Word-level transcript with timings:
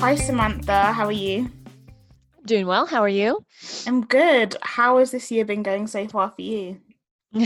Hi, 0.00 0.14
Samantha. 0.14 0.94
How 0.94 1.04
are 1.04 1.12
you? 1.12 1.50
Doing 2.46 2.66
well. 2.66 2.86
How 2.86 3.02
are 3.02 3.08
you? 3.08 3.44
I'm 3.86 4.00
good. 4.00 4.56
How 4.62 4.96
has 4.96 5.10
this 5.10 5.30
year 5.30 5.44
been 5.44 5.62
going 5.62 5.86
so 5.86 6.08
far 6.08 6.32
for 6.34 6.40
you? 6.40 6.80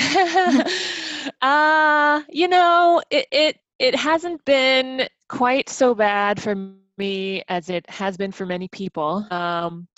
uh, 1.43 2.23
you 2.29 2.47
know, 2.47 3.03
it, 3.11 3.27
it 3.33 3.59
it 3.81 3.97
hasn't 3.97 4.45
been 4.45 5.09
quite 5.29 5.69
so 5.69 5.97
bad 5.97 6.41
for 6.41 6.55
me 6.97 7.43
as 7.49 7.71
it 7.71 7.91
has 7.91 8.17
been 8.17 8.31
for 8.31 8.47
many 8.47 8.69
people. 8.69 9.27
Um, 9.33 9.89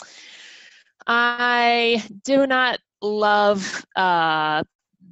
I 1.07 2.02
do 2.25 2.46
not 2.46 2.79
love 3.02 3.84
uh, 3.96 4.62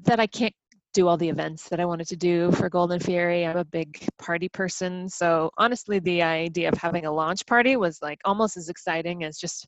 that 0.04 0.18
I 0.18 0.26
can't 0.26 0.54
do 0.94 1.08
all 1.08 1.16
the 1.16 1.28
events 1.28 1.68
that 1.68 1.80
I 1.80 1.84
wanted 1.84 2.06
to 2.08 2.16
do 2.16 2.50
for 2.52 2.70
Golden 2.70 3.00
Fury. 3.00 3.44
I'm 3.44 3.56
a 3.56 3.64
big 3.64 4.06
party 4.18 4.48
person. 4.48 5.08
So 5.08 5.50
honestly, 5.58 5.98
the 5.98 6.22
idea 6.22 6.68
of 6.68 6.78
having 6.78 7.04
a 7.04 7.12
launch 7.12 7.44
party 7.46 7.76
was 7.76 8.00
like 8.00 8.20
almost 8.24 8.56
as 8.56 8.68
exciting 8.68 9.24
as 9.24 9.36
just 9.36 9.66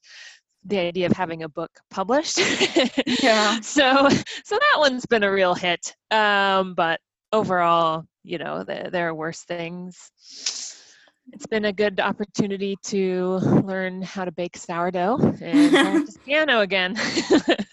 the 0.64 0.78
idea 0.78 1.06
of 1.06 1.12
having 1.12 1.42
a 1.42 1.48
book 1.48 1.70
published. 1.90 2.38
Yeah. 3.22 3.60
so 3.60 4.08
so 4.44 4.56
that 4.56 4.76
one's 4.78 5.06
been 5.06 5.24
a 5.24 5.30
real 5.30 5.54
hit. 5.54 5.94
Um, 6.10 6.74
but 6.74 7.00
overall, 7.32 8.04
you 8.22 8.38
know, 8.38 8.64
the, 8.64 8.88
there 8.90 9.08
are 9.08 9.14
worse 9.14 9.42
things. 9.42 10.10
It's 11.32 11.46
been 11.46 11.64
a 11.64 11.72
good 11.72 11.98
opportunity 11.98 12.76
to 12.84 13.38
learn 13.64 14.00
how 14.02 14.24
to 14.24 14.30
bake 14.30 14.56
sourdough 14.56 15.18
and 15.40 15.72
practice 15.72 16.16
piano 16.24 16.60
again. 16.60 16.96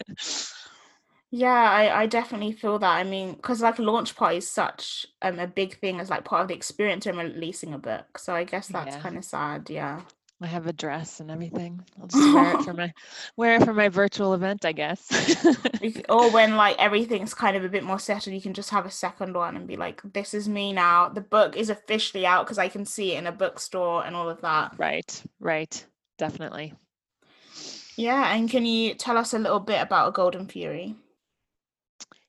Yeah, 1.36 1.48
I, 1.70 2.02
I 2.02 2.06
definitely 2.06 2.52
feel 2.52 2.78
that. 2.78 2.96
I 2.96 3.02
mean, 3.04 3.34
because 3.34 3.60
like 3.60 3.78
launch 3.80 4.14
party 4.14 4.36
is 4.38 4.48
such 4.50 5.06
um, 5.20 5.38
a 5.40 5.46
big 5.48 5.78
thing 5.80 5.98
as 6.00 6.08
like 6.10 6.24
part 6.24 6.42
of 6.42 6.48
the 6.48 6.54
experience 6.54 7.06
in 7.06 7.16
releasing 7.16 7.74
a 7.74 7.78
book. 7.78 8.18
So 8.18 8.34
I 8.34 8.44
guess 8.44 8.68
that's 8.68 8.96
Yeah. 8.96 9.00
kind 9.00 9.16
of 9.18 9.24
sad. 9.24 9.68
Yeah. 9.70 10.02
I 10.40 10.46
have 10.46 10.66
a 10.66 10.72
dress 10.72 11.18
and 11.20 11.30
everything. 11.30 11.84
I'll 12.00 12.06
just 12.08 12.30
wear 12.32 12.52
it 12.52 12.60
for 12.62 12.72
my 12.74 12.92
wear 13.36 13.56
it 13.56 13.64
for 13.64 13.72
my 13.74 13.88
virtual 13.88 14.34
event, 14.34 14.64
I 14.64 14.72
guess. 14.72 15.10
Or 16.08 16.30
when 16.30 16.56
like 16.56 16.76
everything's 16.78 17.34
kind 17.34 17.56
of 17.56 17.64
a 17.64 17.68
bit 17.68 17.84
more 17.84 17.98
settled, 17.98 18.34
you 18.34 18.40
can 18.40 18.54
just 18.54 18.70
have 18.70 18.86
a 18.86 18.90
second 18.90 19.34
one 19.34 19.56
and 19.56 19.66
be 19.68 19.76
like, 19.76 20.00
this 20.12 20.34
is 20.34 20.48
me 20.48 20.72
now. 20.72 21.08
The 21.08 21.20
book 21.20 21.56
is 21.56 21.70
officially 21.70 22.26
out 22.26 22.44
because 22.46 22.58
I 22.58 22.68
can 22.68 22.84
see 22.86 23.12
it 23.14 23.18
in 23.18 23.26
a 23.26 23.32
bookstore 23.32 24.04
and 24.04 24.16
all 24.16 24.28
of 24.28 24.40
that. 24.42 24.74
right, 24.76 25.22
right, 25.40 25.86
definitely. 26.18 26.74
Yeah. 27.96 28.34
And 28.34 28.48
can 28.50 28.64
you 28.66 28.94
tell 28.94 29.16
us 29.16 29.34
a 29.34 29.38
little 29.38 29.60
bit 29.60 29.80
about 29.82 30.08
A 30.08 30.12
Golden 30.12 30.46
Fury? 30.46 30.96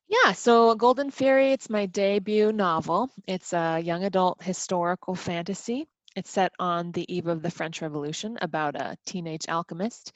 Yeah, 0.07 0.33
so 0.33 0.75
Golden 0.75 1.09
Fury, 1.09 1.51
it's 1.51 1.69
my 1.69 1.87
debut 1.87 2.51
novel. 2.51 3.09
It's 3.27 3.53
a 3.53 3.79
young 3.79 4.03
adult 4.03 4.43
historical 4.43 5.15
fantasy. 5.15 5.87
It's 6.15 6.29
set 6.29 6.51
on 6.59 6.91
the 6.91 7.11
eve 7.13 7.27
of 7.27 7.41
the 7.41 7.49
French 7.49 7.81
Revolution 7.81 8.37
about 8.41 8.75
a 8.75 8.97
teenage 9.05 9.47
alchemist 9.49 10.13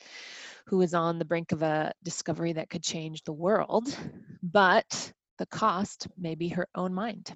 who 0.68 0.82
is 0.82 0.94
on 0.94 1.18
the 1.18 1.26
brink 1.26 1.52
of 1.52 1.64
a 1.64 1.92
discovery 2.04 2.54
that 2.54 2.70
could 2.70 2.84
change 2.84 3.24
the 3.24 3.34
world, 3.34 3.98
but 4.44 5.12
the 5.40 5.48
cost 5.48 6.08
may 6.18 6.36
be 6.36 6.50
her 6.50 6.68
own 6.76 6.94
mind. 6.94 7.34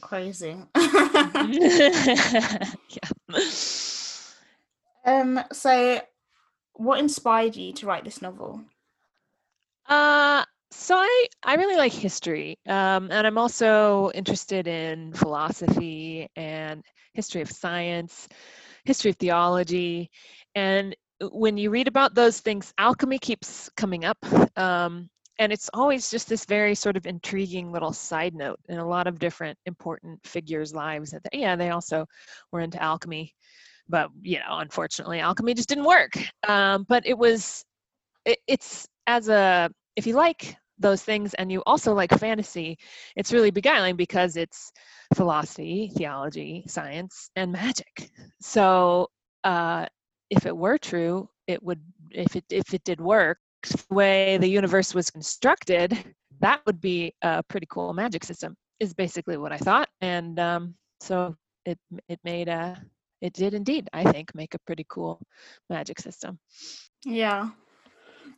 Crazy. 0.00 0.56
yeah. 0.76 1.40
um, 5.06 5.40
so 5.52 6.00
what 6.74 6.98
inspired 6.98 7.54
you 7.56 7.72
to 7.74 7.86
write 7.86 8.04
this 8.04 8.20
novel? 8.20 8.62
Uh, 9.88 10.44
so 10.76 10.94
I 10.96 11.26
I 11.44 11.54
really 11.54 11.76
like 11.76 11.92
history, 11.92 12.58
um, 12.66 13.10
and 13.10 13.26
I'm 13.26 13.38
also 13.38 14.10
interested 14.14 14.66
in 14.68 15.12
philosophy 15.14 16.28
and 16.36 16.84
history 17.14 17.40
of 17.40 17.50
science, 17.50 18.28
history 18.84 19.10
of 19.10 19.16
theology, 19.16 20.10
and 20.54 20.94
uh, 21.22 21.28
when 21.32 21.56
you 21.56 21.70
read 21.70 21.88
about 21.88 22.14
those 22.14 22.40
things, 22.40 22.74
alchemy 22.78 23.18
keeps 23.18 23.70
coming 23.76 24.04
up. 24.04 24.18
Um, 24.58 25.08
and 25.38 25.52
it's 25.52 25.68
always 25.74 26.10
just 26.10 26.28
this 26.28 26.46
very 26.46 26.74
sort 26.74 26.96
of 26.96 27.06
intriguing 27.06 27.70
little 27.70 27.92
side 27.92 28.34
note 28.34 28.58
in 28.68 28.78
a 28.78 28.88
lot 28.88 29.06
of 29.06 29.18
different 29.18 29.58
important 29.66 30.20
figures' 30.24 30.74
lives. 30.74 31.10
That 31.10 31.22
yeah, 31.32 31.56
they 31.56 31.70
also 31.70 32.06
were 32.52 32.60
into 32.60 32.82
alchemy, 32.82 33.34
but 33.88 34.10
you 34.22 34.38
know, 34.38 34.58
unfortunately, 34.58 35.20
alchemy 35.20 35.54
just 35.54 35.68
didn't 35.68 35.84
work. 35.84 36.12
Um, 36.46 36.84
but 36.88 37.06
it 37.06 37.16
was 37.16 37.64
it, 38.26 38.38
it's 38.46 38.86
as 39.06 39.28
a 39.28 39.70
if 39.96 40.06
you 40.06 40.14
like 40.14 40.56
those 40.78 41.02
things 41.02 41.34
and 41.34 41.50
you 41.50 41.62
also 41.66 41.94
like 41.94 42.12
fantasy. 42.18 42.78
It's 43.16 43.32
really 43.32 43.50
beguiling 43.50 43.96
because 43.96 44.36
it's 44.36 44.72
philosophy 45.14 45.90
theology 45.96 46.64
science 46.68 47.30
and 47.36 47.52
magic. 47.52 48.10
So 48.40 49.08
uh, 49.44 49.86
if 50.30 50.46
it 50.46 50.56
were 50.56 50.78
true 50.78 51.28
it 51.46 51.62
would 51.62 51.80
if 52.10 52.36
it 52.36 52.44
if 52.50 52.74
it 52.74 52.82
did 52.84 53.00
work 53.00 53.38
the 53.62 53.94
way 53.94 54.38
the 54.38 54.48
universe 54.48 54.94
was 54.94 55.10
constructed 55.10 56.14
that 56.40 56.60
would 56.66 56.80
be 56.80 57.12
a 57.22 57.42
pretty 57.44 57.66
cool 57.70 57.92
magic 57.94 58.24
system 58.24 58.56
is 58.78 58.92
basically 58.92 59.36
what 59.36 59.52
i 59.52 59.56
thought. 59.56 59.88
And 60.00 60.38
um, 60.38 60.74
so 61.00 61.34
it 61.64 61.78
it 62.08 62.20
made 62.24 62.48
a 62.48 62.80
it 63.22 63.32
did 63.32 63.54
indeed 63.54 63.88
i 63.92 64.04
think 64.04 64.34
make 64.34 64.54
a 64.54 64.58
pretty 64.66 64.84
cool 64.88 65.20
magic 65.70 65.98
system. 66.00 66.38
Yeah. 67.04 67.50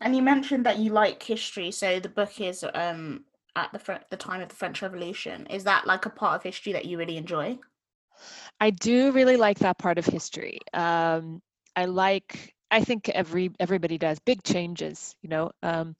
And 0.00 0.14
you 0.14 0.22
mentioned 0.22 0.64
that 0.66 0.78
you 0.78 0.92
like 0.92 1.22
history, 1.22 1.70
so 1.70 2.00
the 2.00 2.08
book 2.08 2.40
is 2.40 2.64
um 2.74 3.24
at 3.56 3.72
the 3.72 3.78
Fre- 3.78 4.04
the 4.10 4.16
time 4.16 4.40
of 4.40 4.48
the 4.48 4.54
French 4.54 4.82
Revolution. 4.82 5.46
Is 5.46 5.64
that 5.64 5.86
like 5.86 6.06
a 6.06 6.10
part 6.10 6.36
of 6.36 6.42
history 6.42 6.72
that 6.72 6.84
you 6.84 6.98
really 6.98 7.16
enjoy? 7.16 7.58
I 8.60 8.70
do 8.70 9.12
really 9.12 9.36
like 9.36 9.58
that 9.60 9.78
part 9.78 9.98
of 9.98 10.06
history. 10.06 10.58
Um, 10.72 11.42
I 11.76 11.84
like. 11.84 12.54
I 12.70 12.84
think 12.84 13.08
every 13.08 13.50
everybody 13.60 13.96
does 13.96 14.18
big 14.20 14.42
changes. 14.42 15.16
You 15.22 15.30
know, 15.30 15.50
um, 15.62 15.96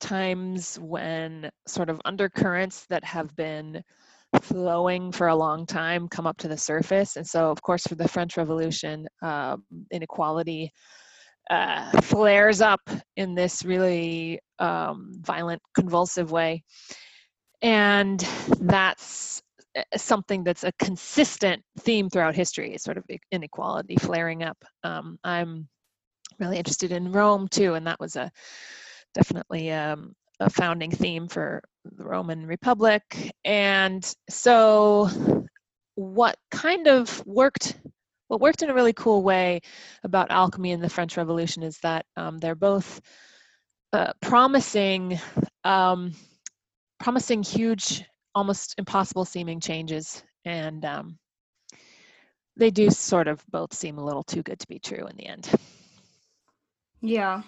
times 0.00 0.78
when 0.80 1.50
sort 1.66 1.90
of 1.90 2.00
undercurrents 2.04 2.86
that 2.90 3.04
have 3.04 3.34
been 3.36 3.82
flowing 4.42 5.10
for 5.10 5.28
a 5.28 5.36
long 5.36 5.64
time 5.64 6.08
come 6.08 6.26
up 6.26 6.36
to 6.38 6.48
the 6.48 6.56
surface, 6.56 7.16
and 7.16 7.26
so 7.26 7.50
of 7.50 7.62
course 7.62 7.86
for 7.86 7.94
the 7.94 8.08
French 8.08 8.36
Revolution, 8.36 9.06
um, 9.22 9.64
inequality 9.90 10.72
uh, 11.50 12.00
flares 12.02 12.60
up 12.60 12.80
in 13.16 13.34
this 13.34 13.64
really 13.64 14.40
um, 14.58 15.12
violent, 15.20 15.62
convulsive 15.74 16.30
way, 16.30 16.62
and 17.62 18.20
that's 18.60 19.42
uh, 19.76 19.82
something 19.96 20.44
that's 20.44 20.64
a 20.64 20.72
consistent 20.78 21.62
theme 21.80 22.08
throughout 22.10 22.34
history 22.34 22.74
is 22.74 22.82
sort 22.82 22.96
of 22.96 23.04
inequality 23.32 23.96
flaring 23.96 24.42
up. 24.42 24.56
Um, 24.84 25.18
i'm 25.24 25.68
really 26.38 26.56
interested 26.56 26.92
in 26.92 27.10
rome 27.10 27.48
too 27.48 27.74
and 27.74 27.86
that 27.86 27.98
was 27.98 28.14
a 28.14 28.30
definitely 29.14 29.72
um, 29.72 30.14
a 30.40 30.50
founding 30.50 30.90
theme 30.90 31.28
for 31.28 31.62
the 31.96 32.04
roman 32.04 32.46
republic. 32.46 33.02
And 33.44 34.04
so 34.30 35.10
what 35.94 36.36
kind 36.50 36.86
of 36.86 37.24
worked 37.26 37.76
what 38.28 38.40
worked 38.40 38.62
in 38.62 38.70
a 38.70 38.74
really 38.74 38.92
cool 38.92 39.22
way 39.22 39.60
about 40.04 40.30
alchemy 40.30 40.72
and 40.72 40.82
the 40.82 40.88
french 40.90 41.16
revolution 41.16 41.62
is 41.62 41.78
that 41.80 42.06
um, 42.16 42.38
they're 42.38 42.54
both 42.54 43.00
uh, 43.92 44.12
promising 44.20 45.18
um, 45.64 46.12
promising 46.98 47.42
huge, 47.42 48.04
almost 48.34 48.74
impossible 48.78 49.24
seeming 49.24 49.60
changes. 49.60 50.22
And 50.44 50.84
um, 50.84 51.18
they 52.56 52.70
do 52.70 52.90
sort 52.90 53.28
of 53.28 53.44
both 53.50 53.72
seem 53.74 53.98
a 53.98 54.04
little 54.04 54.22
too 54.24 54.42
good 54.42 54.58
to 54.60 54.68
be 54.68 54.78
true 54.78 55.06
in 55.06 55.16
the 55.16 55.26
end. 55.26 55.48
Yeah. 57.00 57.42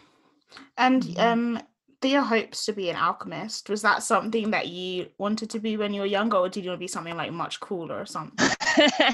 And 0.76 1.04
Mhm. 1.04 1.18
um 1.18 1.60
Thea 2.02 2.22
hopes 2.22 2.64
to 2.64 2.72
be 2.72 2.88
an 2.88 2.96
alchemist. 2.96 3.68
Was 3.68 3.82
that 3.82 4.02
something 4.02 4.50
that 4.52 4.68
you 4.68 5.08
wanted 5.18 5.50
to 5.50 5.60
be 5.60 5.76
when 5.76 5.92
you 5.92 6.00
were 6.00 6.06
younger, 6.06 6.38
or 6.38 6.48
did 6.48 6.64
you 6.64 6.70
want 6.70 6.78
to 6.78 6.84
be 6.84 6.88
something 6.88 7.16
like 7.16 7.30
much 7.30 7.60
cooler 7.60 8.00
or 8.00 8.06
something? 8.06 8.48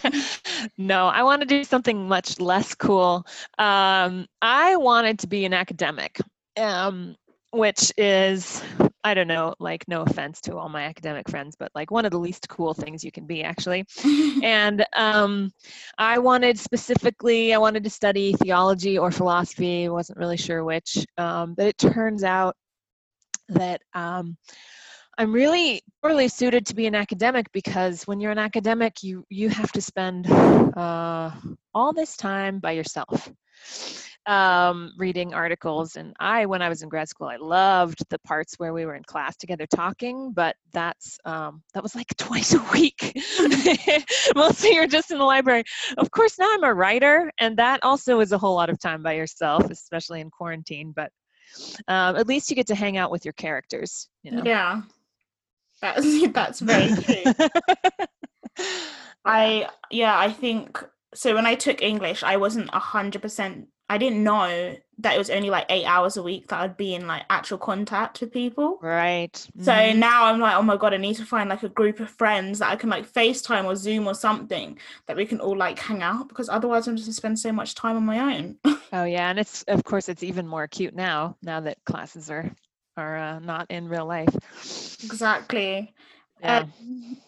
no, 0.79 1.09
I 1.09 1.25
want 1.25 1.43
to 1.43 1.47
do 1.47 1.65
something 1.65 2.07
much 2.07 2.39
less 2.39 2.75
cool. 2.75 3.27
Um, 3.59 4.27
I 4.41 4.77
wanted 4.77 5.19
to 5.21 5.27
be 5.27 5.45
an 5.45 5.53
academic, 5.53 6.21
um, 6.57 7.17
which 7.51 7.93
is, 7.97 8.63
I 9.03 9.15
don't 9.15 9.27
know, 9.27 9.55
like, 9.59 9.89
no 9.89 10.03
offense 10.03 10.41
to 10.43 10.57
all 10.57 10.69
my 10.69 10.85
academic 10.85 11.29
friends, 11.29 11.57
but 11.59 11.73
like 11.75 11.91
one 11.91 12.05
of 12.05 12.13
the 12.13 12.21
least 12.21 12.49
cool 12.49 12.73
things 12.73 13.03
you 13.03 13.11
can 13.11 13.27
be, 13.27 13.43
actually. 13.43 13.85
and 14.45 14.87
um, 14.95 15.51
I 15.99 16.19
wanted 16.21 16.57
specifically, 16.57 17.53
I 17.53 17.59
wanted 17.59 17.83
to 17.83 17.91
study 17.91 18.33
theology 18.35 18.97
or 18.97 19.11
philosophy. 19.11 19.89
wasn't 19.89 20.19
really 20.19 20.37
sure 20.37 20.63
which, 20.63 21.05
um, 21.19 21.55
but 21.55 21.67
it 21.67 21.79
turns 21.79 22.23
out 22.23 22.55
that 23.49 23.83
um, 23.95 24.37
I'm 25.19 25.33
really 25.33 25.83
poorly 26.03 26.29
suited 26.29 26.67
to 26.67 26.75
be 26.75 26.87
an 26.87 26.95
academic 26.95 27.51
because 27.53 28.07
when 28.07 28.21
you're 28.21 28.33
an 28.33 28.39
academic, 28.39 29.03
you 29.03 29.25
you 29.31 29.49
have 29.49 29.73
to 29.73 29.81
spend 29.81 30.31
uh, 30.31 31.31
all 31.75 31.93
this 31.95 32.17
time 32.19 32.59
by 32.59 32.73
yourself, 32.73 33.33
um, 34.27 34.93
reading 34.99 35.33
articles. 35.33 35.97
And 35.97 36.15
I, 36.21 36.45
when 36.45 36.61
I 36.61 36.69
was 36.69 36.83
in 36.83 36.91
grad 36.91 37.09
school, 37.09 37.29
I 37.29 37.37
loved 37.37 38.05
the 38.11 38.19
parts 38.21 38.57
where 38.59 38.75
we 38.75 38.85
were 38.85 38.95
in 38.95 39.05
class 39.05 39.39
together 39.39 39.67
talking, 39.75 40.33
but 40.33 40.55
that's 40.75 41.19
um, 41.25 41.63
that 41.73 41.83
was 41.83 41.95
like 41.95 42.15
twice 42.19 42.53
a 42.53 42.63
week. 42.75 43.19
Mostly 44.35 44.75
you're 44.75 44.87
just 44.87 45.11
in 45.11 45.19
the 45.19 45.25
library. 45.25 45.65
Of 45.97 46.11
course, 46.11 46.39
now 46.39 46.49
I'm 46.53 46.65
a 46.65 46.75
writer, 46.75 47.33
and 47.39 47.57
that 47.57 47.81
also 47.83 48.21
is 48.21 48.33
a 48.33 48.39
whole 48.39 48.55
lot 48.55 48.69
of 48.69 48.79
time 48.79 49.03
by 49.03 49.15
yourself, 49.15 49.71
especially 49.71 50.21
in 50.21 50.31
quarantine. 50.31 50.93
But 50.95 51.11
um, 51.89 52.17
at 52.17 52.27
least 52.27 52.51
you 52.51 52.57
get 52.57 52.67
to 52.69 52.75
hang 52.75 52.97
out 52.97 53.11
with 53.11 53.25
your 53.25 53.33
characters. 53.33 54.09
You 54.23 54.33
know? 54.33 54.43
Yeah, 54.45 54.83
that's 55.81 56.29
that's 56.33 56.61
very 56.61 56.95
true. 57.03 58.67
I 59.25 59.69
yeah, 59.91 60.19
I 60.19 60.33
think 60.33 60.83
so. 61.15 61.35
When 61.35 61.47
I 61.47 61.55
took 61.55 61.83
English, 61.83 62.23
I 62.23 62.37
wasn't 62.37 62.71
a 62.73 62.79
hundred 62.79 63.23
percent 63.23 63.69
I 63.89 63.99
didn't 63.99 64.25
know 64.25 64.77
that 64.99 65.15
it 65.15 65.19
was 65.19 65.31
only 65.31 65.51
like 65.51 65.67
eight 65.69 65.85
hours 65.85 66.17
a 66.17 66.23
week 66.23 66.49
that 66.49 66.61
I'd 66.61 66.77
be 66.77 66.95
in 66.95 67.07
like 67.07 67.25
actual 67.29 67.59
contact 67.59 68.21
with 68.21 68.33
people. 68.33 68.79
Right. 68.81 69.37
So 69.61 69.73
mm-hmm. 69.73 69.99
now 69.99 70.25
I'm 70.25 70.41
like, 70.41 70.57
oh 70.57 70.63
my 70.63 70.77
god, 70.77 70.95
I 70.95 70.97
need 70.97 71.17
to 71.17 71.25
find 71.25 71.51
like 71.51 71.63
a 71.63 71.69
group 71.69 72.01
of 72.01 72.09
friends 72.11 72.59
that 72.59 72.71
I 72.71 72.77
can 72.77 72.89
like 72.89 73.11
FaceTime 73.13 73.65
or 73.67 73.77
Zoom 73.77 74.07
or 74.07 74.15
something 74.15 74.79
that 75.07 75.17
we 75.17 75.27
can 75.27 75.41
all 75.41 75.57
like 75.57 75.79
hang 75.79 76.03
out 76.03 76.29
because 76.29 76.49
otherwise 76.49 76.89
I'm 76.89 76.97
just 76.97 77.07
gonna 77.07 77.15
spend 77.15 77.39
so 77.39 77.53
much 77.53 77.75
time 77.75 77.97
on 77.97 78.07
my 78.07 78.37
own. 78.37 78.57
oh 78.93 79.05
yeah, 79.05 79.31
and 79.31 79.39
it's 79.39 79.63
of 79.65 79.85
course 79.85 80.09
it's 80.09 80.23
even 80.23 80.47
more 80.47 80.63
acute 80.63 80.95
now 80.95 81.37
now 81.43 81.61
that 81.61 81.79
classes 81.85 82.31
are 82.31 82.51
are 82.97 83.17
uh, 83.19 83.39
not 83.41 83.71
in 83.71 83.89
real 83.89 84.07
life. 84.07 84.35
Exactly. 85.05 85.95
Yeah. 86.41 86.59
Um, 86.59 86.73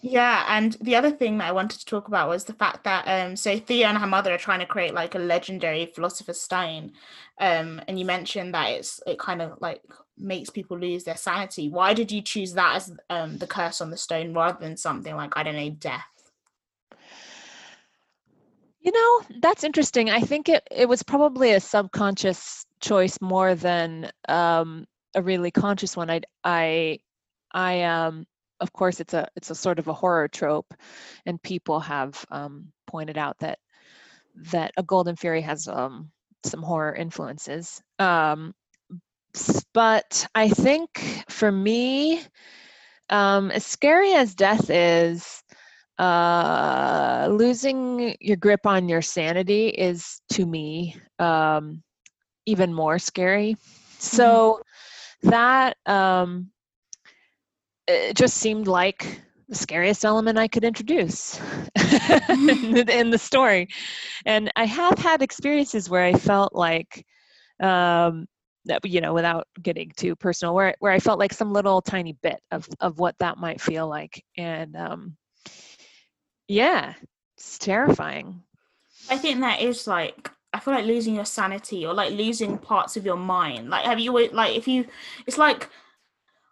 yeah, 0.01 0.45
and 0.49 0.75
the 0.81 0.97
other 0.97 1.11
thing 1.11 1.39
that 1.39 1.49
I 1.49 1.53
wanted 1.53 1.81
to 1.81 1.85
talk 1.87 2.09
about 2.09 2.29
was 2.29 2.45
the 2.45 2.53
fact 2.53 2.85
that 2.85 3.05
um 3.07 3.37
so 3.37 3.59
Thea 3.59 3.89
and 3.89 3.99
her 3.99 4.07
mother 4.07 4.33
are 4.33 4.39
trying 4.39 4.61
to 4.61 4.67
create 4.67 4.95
like 4.95 5.15
a 5.15 5.19
legendary 5.19 5.87
philosopher's 5.87 6.41
stone. 6.41 6.93
Um 7.41 7.81
and 7.89 7.99
you 7.99 8.05
mentioned 8.05 8.55
that 8.55 8.71
it's 8.71 9.01
it 9.07 9.19
kind 9.19 9.43
of 9.43 9.59
like 9.61 9.83
makes 10.17 10.51
people 10.51 10.79
lose 10.79 11.05
their 11.05 11.17
sanity. 11.17 11.69
Why 11.69 11.95
did 11.95 12.13
you 12.13 12.23
choose 12.23 12.55
that 12.55 12.77
as 12.77 12.93
um 13.11 13.39
the 13.39 13.47
curse 13.47 13.81
on 13.81 13.91
the 13.91 13.97
stone 13.97 14.35
rather 14.35 14.59
than 14.61 14.77
something 14.77 15.15
like 15.17 15.33
I 15.37 15.43
don't 15.43 15.57
know 15.57 15.71
death? 15.71 16.07
You 18.81 18.93
know, 18.93 19.39
that's 19.41 19.65
interesting. 19.65 20.11
I 20.11 20.21
think 20.21 20.49
it 20.49 20.67
it 20.71 20.89
was 20.89 21.03
probably 21.03 21.53
a 21.53 21.61
subconscious 21.61 22.67
choice 22.81 23.19
more 23.21 23.55
than 23.55 24.11
um 24.29 24.87
a 25.15 25.23
really 25.23 25.51
conscious 25.51 25.97
one. 25.97 26.11
I 26.11 26.21
I 26.45 27.01
I 27.53 27.83
um 27.83 28.27
of 28.61 28.73
course 28.73 29.01
it's 29.01 29.15
a 29.15 29.27
it's 29.37 29.51
a 29.51 29.55
sort 29.55 29.79
of 29.79 29.89
a 29.89 29.93
horror 29.93 30.29
trope 30.29 30.75
and 31.27 31.43
people 31.43 31.81
have 31.81 32.25
um, 32.31 32.69
pointed 32.87 33.19
out 33.19 33.39
that 33.39 33.59
that 34.35 34.73
a 34.77 34.83
golden 34.83 35.17
fury 35.17 35.41
has 35.41 35.67
um, 35.69 36.11
some 36.45 36.63
horror 36.63 36.95
influences 36.95 37.83
um, 37.99 38.55
but 39.75 40.27
i 40.35 40.49
think 40.49 41.23
for 41.29 41.51
me 41.51 42.23
um, 43.11 43.51
as 43.51 43.65
scary 43.65 44.13
as 44.13 44.35
death 44.35 44.71
is 44.71 45.43
uh, 45.99 47.29
losing 47.31 48.15
your 48.21 48.37
grip 48.37 48.67
on 48.67 48.89
your 48.89 49.03
sanity 49.03 49.69
is 49.69 50.21
to 50.31 50.47
me 50.47 50.95
um, 51.19 51.83
even 52.47 52.73
more 52.73 52.99
scary 52.99 53.57
so 53.99 54.61
mm-hmm. 55.25 55.31
that 55.31 55.77
um, 55.87 56.51
it 57.89 58.17
just 58.17 58.37
seemed 58.37 58.69
like 58.69 59.23
the 59.49 59.55
scariest 59.55 60.05
element 60.05 60.39
I 60.39 60.47
could 60.47 60.65
introduce 60.65 61.41
in, 62.29 63.11
the 63.11 63.19
story. 63.19 63.69
And 64.27 64.53
I 64.57 64.67
have 64.67 64.99
had 64.99 65.23
experiences 65.23 65.89
where 65.89 66.05
I 66.05 66.13
felt 66.13 66.55
like, 66.55 67.05
um, 67.61 68.27
that, 68.67 68.85
you 68.85 69.01
know, 69.01 69.15
without 69.15 69.49
getting 69.63 69.91
too 69.97 70.15
personal, 70.15 70.55
where 70.55 70.75
where 70.81 70.93
I 70.93 70.99
felt 70.99 71.19
like 71.19 71.33
some 71.33 71.53
little 71.53 71.81
tiny 71.81 72.13
bit 72.23 72.39
of 72.51 72.69
of 72.81 72.99
what 72.99 73.17
that 73.19 73.39
might 73.39 73.63
feel 73.63 73.89
like, 73.89 74.23
and 74.37 74.77
um, 74.77 75.17
yeah, 76.49 76.93
it's 77.39 77.59
terrifying. 77.59 78.43
I 79.09 79.17
think 79.17 79.41
that 79.41 79.63
is 79.63 79.87
like 79.87 80.31
I 80.53 80.61
feel 80.61 80.75
like 80.75 80.85
losing 80.85 81.15
your 81.15 81.25
sanity 81.25 81.87
or 81.87 81.95
like 81.95 82.13
losing 82.13 82.59
parts 82.59 82.99
of 82.99 83.07
your 83.07 83.17
mind. 83.17 83.71
Like, 83.71 83.87
have 83.87 84.01
you 84.01 84.13
like 84.33 84.57
if 84.57 84.69
you? 84.69 84.87
It's 85.27 85.39
like 85.39 85.71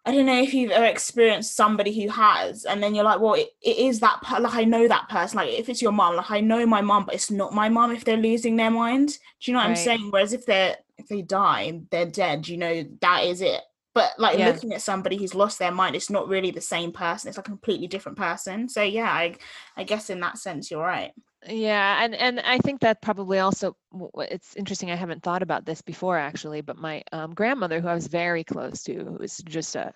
I 0.06 0.12
don't 0.12 0.26
know 0.26 0.40
if 0.40 0.54
you've 0.54 0.70
ever 0.70 0.84
experienced 0.84 1.56
somebody 1.56 1.92
who 1.92 2.08
has, 2.08 2.64
and 2.64 2.80
then 2.80 2.94
you're 2.94 3.04
like, 3.04 3.18
well, 3.18 3.34
it, 3.34 3.48
it 3.60 3.76
is 3.76 3.98
that 4.00 4.22
per- 4.22 4.38
like 4.38 4.54
I 4.54 4.62
know 4.62 4.86
that 4.86 5.08
person. 5.08 5.38
Like 5.38 5.50
if 5.50 5.68
it's 5.68 5.82
your 5.82 5.90
mom, 5.90 6.14
like 6.14 6.30
I 6.30 6.40
know 6.40 6.64
my 6.64 6.80
mom, 6.80 7.06
but 7.06 7.16
it's 7.16 7.30
not 7.30 7.52
my 7.52 7.68
mom. 7.68 7.90
If 7.90 8.04
they're 8.04 8.16
losing 8.16 8.54
their 8.54 8.70
mind, 8.70 9.08
do 9.08 9.50
you 9.50 9.52
know 9.52 9.58
what 9.58 9.64
right. 9.64 9.70
I'm 9.70 9.76
saying? 9.76 10.08
Whereas 10.10 10.32
if 10.32 10.46
they're 10.46 10.76
if 10.96 11.08
they 11.08 11.22
die, 11.22 11.80
they're 11.90 12.06
dead. 12.06 12.46
You 12.46 12.56
know 12.56 12.84
that 13.00 13.24
is 13.24 13.40
it. 13.40 13.60
But 13.94 14.12
like 14.18 14.38
yeah. 14.38 14.48
looking 14.48 14.72
at 14.74 14.82
somebody 14.82 15.16
who's 15.16 15.34
lost 15.34 15.58
their 15.58 15.72
mind, 15.72 15.96
it's 15.96 16.10
not 16.10 16.28
really 16.28 16.52
the 16.52 16.60
same 16.60 16.92
person. 16.92 17.28
It's 17.28 17.36
like 17.36 17.48
a 17.48 17.50
completely 17.50 17.88
different 17.88 18.16
person. 18.16 18.68
So 18.68 18.82
yeah, 18.82 19.10
I 19.10 19.34
I 19.76 19.82
guess 19.82 20.08
in 20.08 20.20
that 20.20 20.38
sense, 20.38 20.70
you're 20.70 20.82
right 20.82 21.12
yeah 21.48 22.02
and 22.02 22.14
and 22.14 22.40
i 22.40 22.58
think 22.58 22.80
that 22.80 23.00
probably 23.02 23.38
also 23.38 23.76
it's 24.18 24.56
interesting 24.56 24.90
i 24.90 24.94
haven't 24.94 25.22
thought 25.22 25.42
about 25.42 25.64
this 25.64 25.80
before 25.82 26.18
actually 26.18 26.60
but 26.60 26.76
my 26.76 27.02
um, 27.12 27.34
grandmother 27.34 27.80
who 27.80 27.88
i 27.88 27.94
was 27.94 28.06
very 28.06 28.44
close 28.44 28.82
to 28.82 28.94
who 28.94 29.12
was 29.12 29.38
just 29.38 29.76
a 29.76 29.92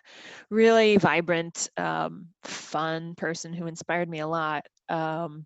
really 0.50 0.96
vibrant 0.96 1.70
um, 1.76 2.26
fun 2.44 3.14
person 3.14 3.52
who 3.52 3.66
inspired 3.66 4.08
me 4.08 4.20
a 4.20 4.26
lot 4.26 4.64
um, 4.88 5.44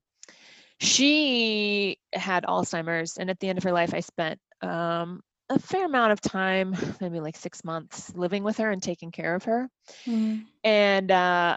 she 0.80 1.96
had 2.12 2.44
alzheimer's 2.44 3.16
and 3.16 3.30
at 3.30 3.38
the 3.40 3.48
end 3.48 3.58
of 3.58 3.64
her 3.64 3.72
life 3.72 3.94
i 3.94 4.00
spent 4.00 4.38
um, 4.62 5.20
a 5.50 5.58
fair 5.58 5.86
amount 5.86 6.12
of 6.12 6.20
time 6.20 6.76
maybe 7.00 7.20
like 7.20 7.36
six 7.36 7.64
months 7.64 8.12
living 8.14 8.42
with 8.42 8.58
her 8.58 8.70
and 8.70 8.82
taking 8.82 9.10
care 9.10 9.34
of 9.34 9.44
her 9.44 9.68
mm. 10.06 10.44
and 10.62 11.10
uh, 11.10 11.56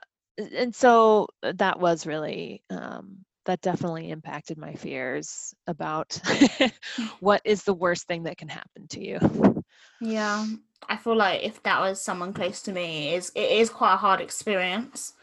and 0.55 0.73
so 0.75 1.27
that 1.41 1.79
was 1.79 2.05
really 2.05 2.61
um, 2.69 3.25
that 3.47 3.61
definitely 3.61 4.11
impacted 4.11 4.57
my 4.57 4.73
fears 4.73 5.55
about 5.65 6.19
what 7.19 7.41
is 7.43 7.63
the 7.63 7.73
worst 7.73 8.07
thing 8.07 8.23
that 8.23 8.37
can 8.37 8.47
happen 8.49 8.87
to 8.89 9.03
you. 9.03 9.63
Yeah, 9.99 10.45
I 10.87 10.97
feel 10.97 11.15
like 11.15 11.43
if 11.43 11.63
that 11.63 11.79
was 11.81 12.01
someone 12.01 12.33
close 12.33 12.61
to 12.63 12.71
me, 12.71 13.15
is 13.15 13.31
it 13.35 13.51
is 13.51 13.69
quite 13.69 13.95
a 13.95 13.97
hard 13.97 14.21
experience. 14.21 15.13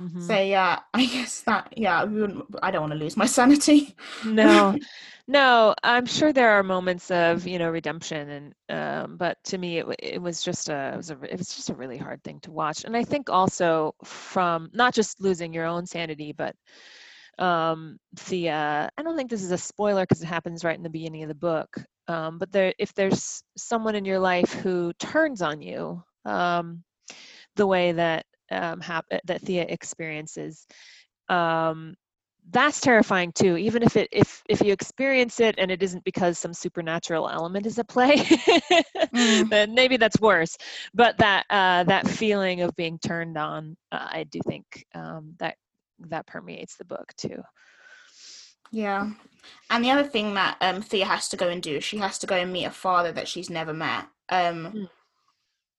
Mm-hmm. 0.00 0.20
So 0.20 0.38
yeah, 0.40 0.80
I 0.94 1.06
guess 1.06 1.42
that 1.42 1.72
yeah, 1.76 2.02
I 2.62 2.70
don't 2.70 2.82
want 2.82 2.92
to 2.92 2.98
lose 2.98 3.16
my 3.16 3.26
sanity. 3.26 3.94
no, 4.24 4.76
no, 5.26 5.74
I'm 5.84 6.06
sure 6.06 6.32
there 6.32 6.50
are 6.50 6.62
moments 6.62 7.10
of 7.10 7.46
you 7.46 7.58
know 7.58 7.70
redemption, 7.70 8.30
and 8.30 8.54
um, 8.70 9.16
but 9.16 9.38
to 9.44 9.58
me, 9.58 9.78
it, 9.78 9.86
it 9.98 10.22
was 10.22 10.42
just 10.42 10.68
a 10.68 10.92
it 10.94 10.96
was 10.96 11.10
a 11.10 11.20
it 11.22 11.38
was 11.38 11.54
just 11.54 11.70
a 11.70 11.74
really 11.74 11.98
hard 11.98 12.24
thing 12.24 12.40
to 12.40 12.50
watch, 12.50 12.84
and 12.84 12.96
I 12.96 13.04
think 13.04 13.30
also 13.30 13.94
from 14.04 14.70
not 14.72 14.94
just 14.94 15.20
losing 15.20 15.52
your 15.52 15.66
own 15.66 15.86
sanity, 15.86 16.32
but 16.32 16.56
um, 17.38 17.98
the 18.28 18.50
uh, 18.50 18.88
I 18.96 19.02
don't 19.02 19.16
think 19.16 19.30
this 19.30 19.42
is 19.42 19.52
a 19.52 19.58
spoiler 19.58 20.02
because 20.02 20.22
it 20.22 20.26
happens 20.26 20.64
right 20.64 20.76
in 20.76 20.82
the 20.82 20.90
beginning 20.90 21.22
of 21.22 21.28
the 21.28 21.34
book. 21.34 21.68
Um, 22.08 22.38
but 22.38 22.50
there, 22.52 22.72
if 22.78 22.94
there's 22.94 23.42
someone 23.56 23.94
in 23.94 24.04
your 24.04 24.18
life 24.18 24.52
who 24.52 24.92
turns 24.98 25.42
on 25.42 25.60
you 25.60 26.02
um, 26.24 26.82
the 27.56 27.66
way 27.66 27.92
that 27.92 28.24
um, 28.50 28.80
hap- 28.80 29.06
that 29.24 29.42
Thea 29.42 29.66
experiences, 29.68 30.66
um, 31.28 31.94
that's 32.50 32.80
terrifying 32.80 33.30
too. 33.32 33.56
Even 33.56 33.82
if 33.82 33.96
it 33.96 34.08
if 34.10 34.42
if 34.48 34.62
you 34.62 34.72
experience 34.72 35.38
it 35.38 35.54
and 35.58 35.70
it 35.70 35.82
isn't 35.82 36.02
because 36.04 36.38
some 36.38 36.54
supernatural 36.54 37.28
element 37.28 37.66
is 37.66 37.78
at 37.78 37.88
play, 37.88 38.16
mm. 38.16 39.48
then 39.50 39.74
maybe 39.74 39.96
that's 39.96 40.20
worse. 40.20 40.56
But 40.94 41.18
that 41.18 41.44
uh, 41.50 41.84
that 41.84 42.08
feeling 42.08 42.62
of 42.62 42.74
being 42.74 42.98
turned 42.98 43.36
on, 43.36 43.76
uh, 43.92 44.08
I 44.10 44.24
do 44.24 44.40
think 44.46 44.64
um, 44.94 45.34
that 45.38 45.56
that 46.08 46.26
permeates 46.26 46.76
the 46.76 46.84
book 46.84 47.12
too. 47.16 47.42
Yeah. 48.70 49.10
And 49.70 49.84
the 49.84 49.90
other 49.90 50.04
thing 50.04 50.34
that 50.34 50.56
um, 50.60 50.82
Thea 50.82 51.06
has 51.06 51.28
to 51.30 51.36
go 51.36 51.48
and 51.48 51.62
do 51.62 51.76
is 51.76 51.84
she 51.84 51.98
has 51.98 52.18
to 52.18 52.26
go 52.26 52.36
and 52.36 52.52
meet 52.52 52.66
a 52.66 52.70
father 52.70 53.12
that 53.12 53.28
she's 53.28 53.50
never 53.50 53.72
met. 53.72 54.06
Um, 54.28 54.72
mm. 54.72 54.90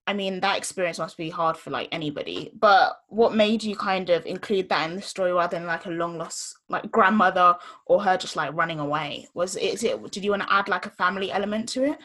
I 0.08 0.14
mean, 0.14 0.40
that 0.40 0.58
experience 0.58 0.98
must 0.98 1.18
be 1.18 1.30
hard 1.30 1.56
for 1.56 1.70
like 1.70 1.88
anybody. 1.92 2.50
But 2.60 3.00
what 3.10 3.36
made 3.36 3.62
you 3.62 3.76
kind 3.76 4.10
of 4.10 4.26
include 4.26 4.68
that 4.70 4.90
in 4.90 4.96
the 4.96 5.04
story 5.04 5.32
rather 5.32 5.56
than 5.56 5.68
like 5.68 5.86
a 5.86 5.92
long 5.92 6.18
lost 6.18 6.58
like 6.68 6.92
grandmother 6.92 7.56
or 7.86 8.02
her 8.02 8.18
just 8.18 8.36
like 8.36 8.52
running 8.56 8.80
away? 8.80 9.28
Was 9.36 9.56
is 9.56 9.84
it 9.84 10.12
did 10.12 10.26
you 10.26 10.32
want 10.32 10.42
to 10.42 10.52
add 10.52 10.68
like 10.68 10.88
a 10.88 10.92
family 10.92 11.32
element 11.32 11.70
to 11.70 11.84
it? 11.84 12.00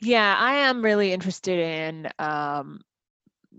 Yeah, 0.00 0.34
I 0.36 0.54
am 0.54 0.82
really 0.82 1.12
interested 1.12 1.60
in 1.60 2.08
um, 2.18 2.80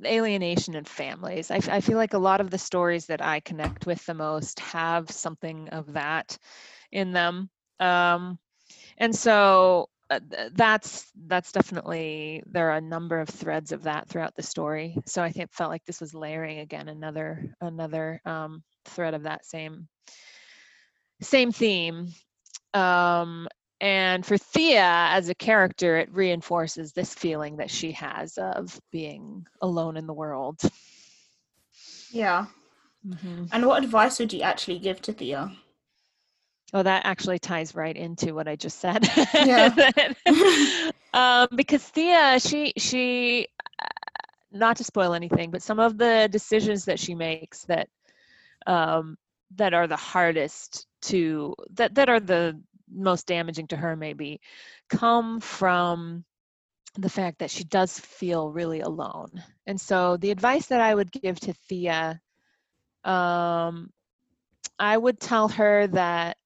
alienation 0.05 0.75
and 0.75 0.87
families. 0.87 1.51
I, 1.51 1.59
I 1.69 1.81
feel 1.81 1.97
like 1.97 2.13
a 2.13 2.19
lot 2.19 2.41
of 2.41 2.49
the 2.49 2.57
stories 2.57 3.05
that 3.07 3.21
I 3.21 3.39
connect 3.41 3.85
with 3.85 4.05
the 4.05 4.13
most 4.13 4.59
have 4.59 5.09
something 5.09 5.69
of 5.69 5.93
that 5.93 6.37
in 6.91 7.11
them. 7.11 7.49
Um, 7.79 8.39
and 8.97 9.15
so 9.15 9.89
uh, 10.09 10.19
that's 10.53 11.11
that's 11.27 11.51
definitely 11.51 12.41
there 12.45 12.69
are 12.69 12.77
a 12.77 12.81
number 12.81 13.19
of 13.19 13.27
threads 13.27 13.71
of 13.71 13.83
that 13.83 14.07
throughout 14.07 14.35
the 14.35 14.43
story. 14.43 14.97
So 15.05 15.21
I 15.21 15.31
think 15.31 15.51
felt 15.51 15.71
like 15.71 15.85
this 15.85 15.99
was 15.99 16.13
layering 16.13 16.59
again 16.59 16.87
another 16.87 17.53
another 17.59 18.21
um, 18.25 18.63
thread 18.85 19.13
of 19.13 19.23
that 19.23 19.45
same 19.45 19.87
same 21.21 21.51
theme. 21.51 22.07
Um, 22.73 23.47
and 23.79 24.25
for 24.25 24.37
Thea 24.37 25.07
as 25.11 25.29
a 25.29 25.35
character, 25.35 25.97
it 25.97 26.11
reinforces 26.11 26.93
this 26.93 27.13
feeling 27.13 27.57
that 27.57 27.69
she 27.69 27.91
has 27.91 28.37
of 28.37 28.79
being 28.91 29.45
alone 29.61 29.97
in 29.97 30.07
the 30.07 30.13
world. 30.13 30.59
Yeah. 32.11 32.47
Mm-hmm. 33.07 33.45
And 33.51 33.65
what 33.65 33.83
advice 33.83 34.19
would 34.19 34.33
you 34.33 34.41
actually 34.41 34.79
give 34.79 35.01
to 35.03 35.13
Thea? 35.13 35.51
Oh, 36.73 36.83
that 36.83 37.05
actually 37.05 37.39
ties 37.39 37.75
right 37.75 37.95
into 37.95 38.33
what 38.33 38.47
I 38.47 38.55
just 38.55 38.79
said. 38.79 39.07
Yeah. 39.33 39.73
um, 41.13 41.47
because 41.55 41.83
Thea, 41.83 42.39
she 42.39 42.73
she, 42.77 43.47
uh, 43.81 43.87
not 44.51 44.77
to 44.77 44.83
spoil 44.83 45.13
anything, 45.13 45.51
but 45.51 45.61
some 45.61 45.79
of 45.79 45.97
the 45.97 46.27
decisions 46.31 46.83
that 46.85 46.99
she 46.99 47.15
makes 47.15 47.63
that 47.65 47.87
um, 48.65 49.17
that 49.55 49.73
are 49.73 49.87
the 49.87 49.95
hardest 49.95 50.87
to 51.03 51.55
that 51.75 51.95
that 51.95 52.09
are 52.09 52.19
the 52.19 52.59
most 52.91 53.27
damaging 53.27 53.67
to 53.67 53.77
her 53.77 53.95
maybe 53.95 54.39
come 54.89 55.39
from 55.39 56.23
the 56.95 57.09
fact 57.09 57.39
that 57.39 57.51
she 57.51 57.63
does 57.63 57.99
feel 57.99 58.49
really 58.49 58.81
alone. 58.81 59.43
And 59.65 59.79
so 59.79 60.17
the 60.17 60.31
advice 60.31 60.67
that 60.67 60.81
I 60.81 60.93
would 60.93 61.11
give 61.11 61.39
to 61.41 61.53
Thea, 61.53 62.19
um, 63.03 63.91
I 64.79 64.97
would 64.97 65.19
tell 65.19 65.47
her 65.49 65.87
that 65.87 66.37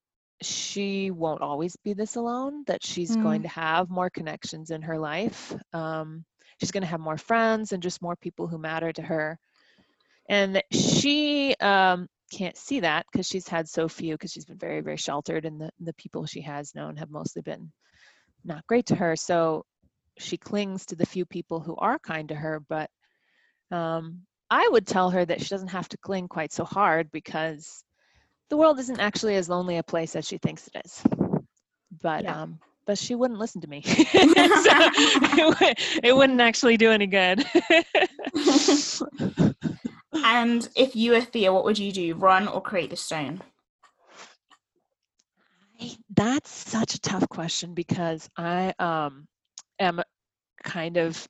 she 0.41 1.12
won't 1.12 1.41
always 1.41 1.75
be 1.77 1.93
this 1.93 2.15
alone, 2.15 2.63
that 2.67 2.83
she's 2.83 3.15
mm. 3.15 3.24
going 3.24 3.43
to 3.43 3.48
have 3.48 3.89
more 3.89 4.10
connections 4.10 4.71
in 4.71 4.81
her 4.81 4.98
life. 4.98 5.55
Um, 5.74 6.25
she's 6.60 6.71
going 6.71 6.81
to 6.81 6.88
have 6.88 7.00
more 7.00 7.17
friends 7.17 7.71
and 7.71 7.83
just 7.83 8.01
more 8.01 8.15
people 8.15 8.48
who 8.48 8.57
matter 8.57 8.91
to 8.91 9.01
her. 9.01 9.39
And 10.27 10.62
she 10.71 11.55
um, 11.60 12.07
can't 12.31 12.57
see 12.57 12.79
that 12.79 13.05
because 13.11 13.27
she's 13.27 13.47
had 13.47 13.67
so 13.67 13.88
few 13.88 14.13
because 14.15 14.31
she's 14.31 14.45
been 14.45 14.57
very 14.57 14.81
very 14.81 14.97
sheltered 14.97 15.45
and 15.45 15.59
the, 15.59 15.69
the 15.79 15.93
people 15.93 16.25
she 16.25 16.41
has 16.41 16.73
known 16.75 16.95
have 16.95 17.11
mostly 17.11 17.41
been 17.41 17.71
not 18.45 18.65
great 18.67 18.85
to 18.85 18.95
her 18.95 19.15
so 19.15 19.63
she 20.17 20.38
clings 20.38 20.85
to 20.85 20.95
the 20.95 21.05
few 21.05 21.25
people 21.25 21.59
who 21.59 21.75
are 21.77 22.00
kind 22.00 22.29
to 22.29 22.35
her 22.35 22.61
but 22.69 22.89
um, 23.71 24.21
i 24.50 24.67
would 24.71 24.88
tell 24.88 25.09
her 25.09 25.25
that 25.25 25.41
she 25.41 25.50
doesn't 25.50 25.67
have 25.67 25.89
to 25.89 25.97
cling 25.97 26.27
quite 26.27 26.51
so 26.51 26.63
hard 26.63 27.11
because 27.11 27.83
the 28.51 28.57
world 28.57 28.77
isn't 28.79 29.00
actually 29.00 29.35
as 29.35 29.50
lonely 29.50 29.77
a 29.77 29.83
place 29.83 30.15
as 30.15 30.27
she 30.27 30.38
thinks 30.38 30.67
it 30.67 30.81
is. 30.85 31.01
But 32.01 32.25
yeah. 32.25 32.41
um, 32.41 32.59
but 32.85 32.97
she 32.97 33.15
wouldn't 33.15 33.39
listen 33.39 33.61
to 33.61 33.67
me. 33.67 33.81
So 33.85 33.93
it, 35.61 35.79
it 36.03 36.15
wouldn't 36.15 36.41
actually 36.41 36.77
do 36.77 36.91
any 36.91 37.07
good 37.07 37.43
and 40.13 40.67
if 40.75 40.95
you 40.95 41.11
were 41.11 41.21
Thea, 41.21 41.53
what 41.53 41.63
would 41.63 41.79
you 41.79 41.91
do? 41.91 42.15
Run 42.15 42.47
or 42.47 42.61
create 42.61 42.89
the 42.89 42.95
stone? 42.95 43.41
That's 46.15 46.49
such 46.49 46.95
a 46.95 47.01
tough 47.01 47.27
question 47.29 47.73
because 47.73 48.29
I 48.37 48.73
um, 48.77 49.27
am 49.79 50.01
kind 50.63 50.97
of 50.97 51.27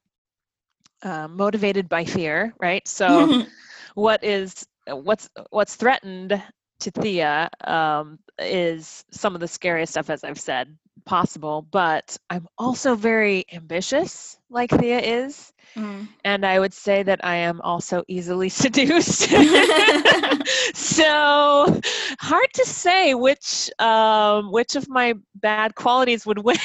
uh, 1.04 1.28
motivated 1.28 1.88
by 1.88 2.06
fear, 2.06 2.54
right? 2.60 2.86
So, 2.88 3.44
what 3.96 4.24
is 4.24 4.66
what's 4.88 5.30
what's 5.52 5.76
threatened 5.76 6.42
to 6.82 6.92
Thea 6.92 7.50
um, 7.64 8.20
is 8.40 9.06
some 9.12 9.36
of 9.36 9.42
the 9.42 9.48
scariest 9.48 9.94
stuff, 9.94 10.10
as 10.10 10.24
I've 10.24 10.40
said, 10.40 10.76
possible. 11.06 11.68
But 11.72 12.18
I'm 12.30 12.48
also 12.58 12.96
very 12.96 13.46
ambitious, 13.52 14.38
like 14.50 14.72
Thea 14.72 15.00
is. 15.00 15.54
Mm. 15.76 16.08
And 16.26 16.46
I 16.46 16.60
would 16.60 16.74
say 16.74 17.04
that 17.04 17.24
I 17.24 17.36
am 17.36 17.62
also 17.62 18.04
easily 18.08 18.50
seduced. 18.64 19.30
so 20.74 21.80
hard 22.20 22.48
to 22.54 22.66
say 22.66 23.14
which 23.14 23.70
um, 23.80 24.52
which 24.52 24.76
of 24.76 24.88
my 24.90 25.14
bad 25.36 25.76
qualities 25.76 26.26
would 26.26 26.40
win 26.40 26.58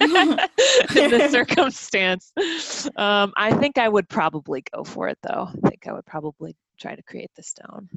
in 0.00 1.10
this 1.10 1.32
circumstance. 1.32 2.32
Um, 2.96 3.32
I 3.36 3.54
think 3.58 3.78
I 3.78 3.88
would 3.88 4.08
probably 4.08 4.62
go 4.74 4.84
for 4.84 5.08
it, 5.08 5.18
though. 5.22 5.48
I 5.48 5.68
think 5.68 5.86
I 5.86 5.92
would 5.92 6.06
probably 6.06 6.56
try 6.78 6.94
to 6.94 7.02
create 7.02 7.30
the 7.36 7.42
stone. 7.42 7.88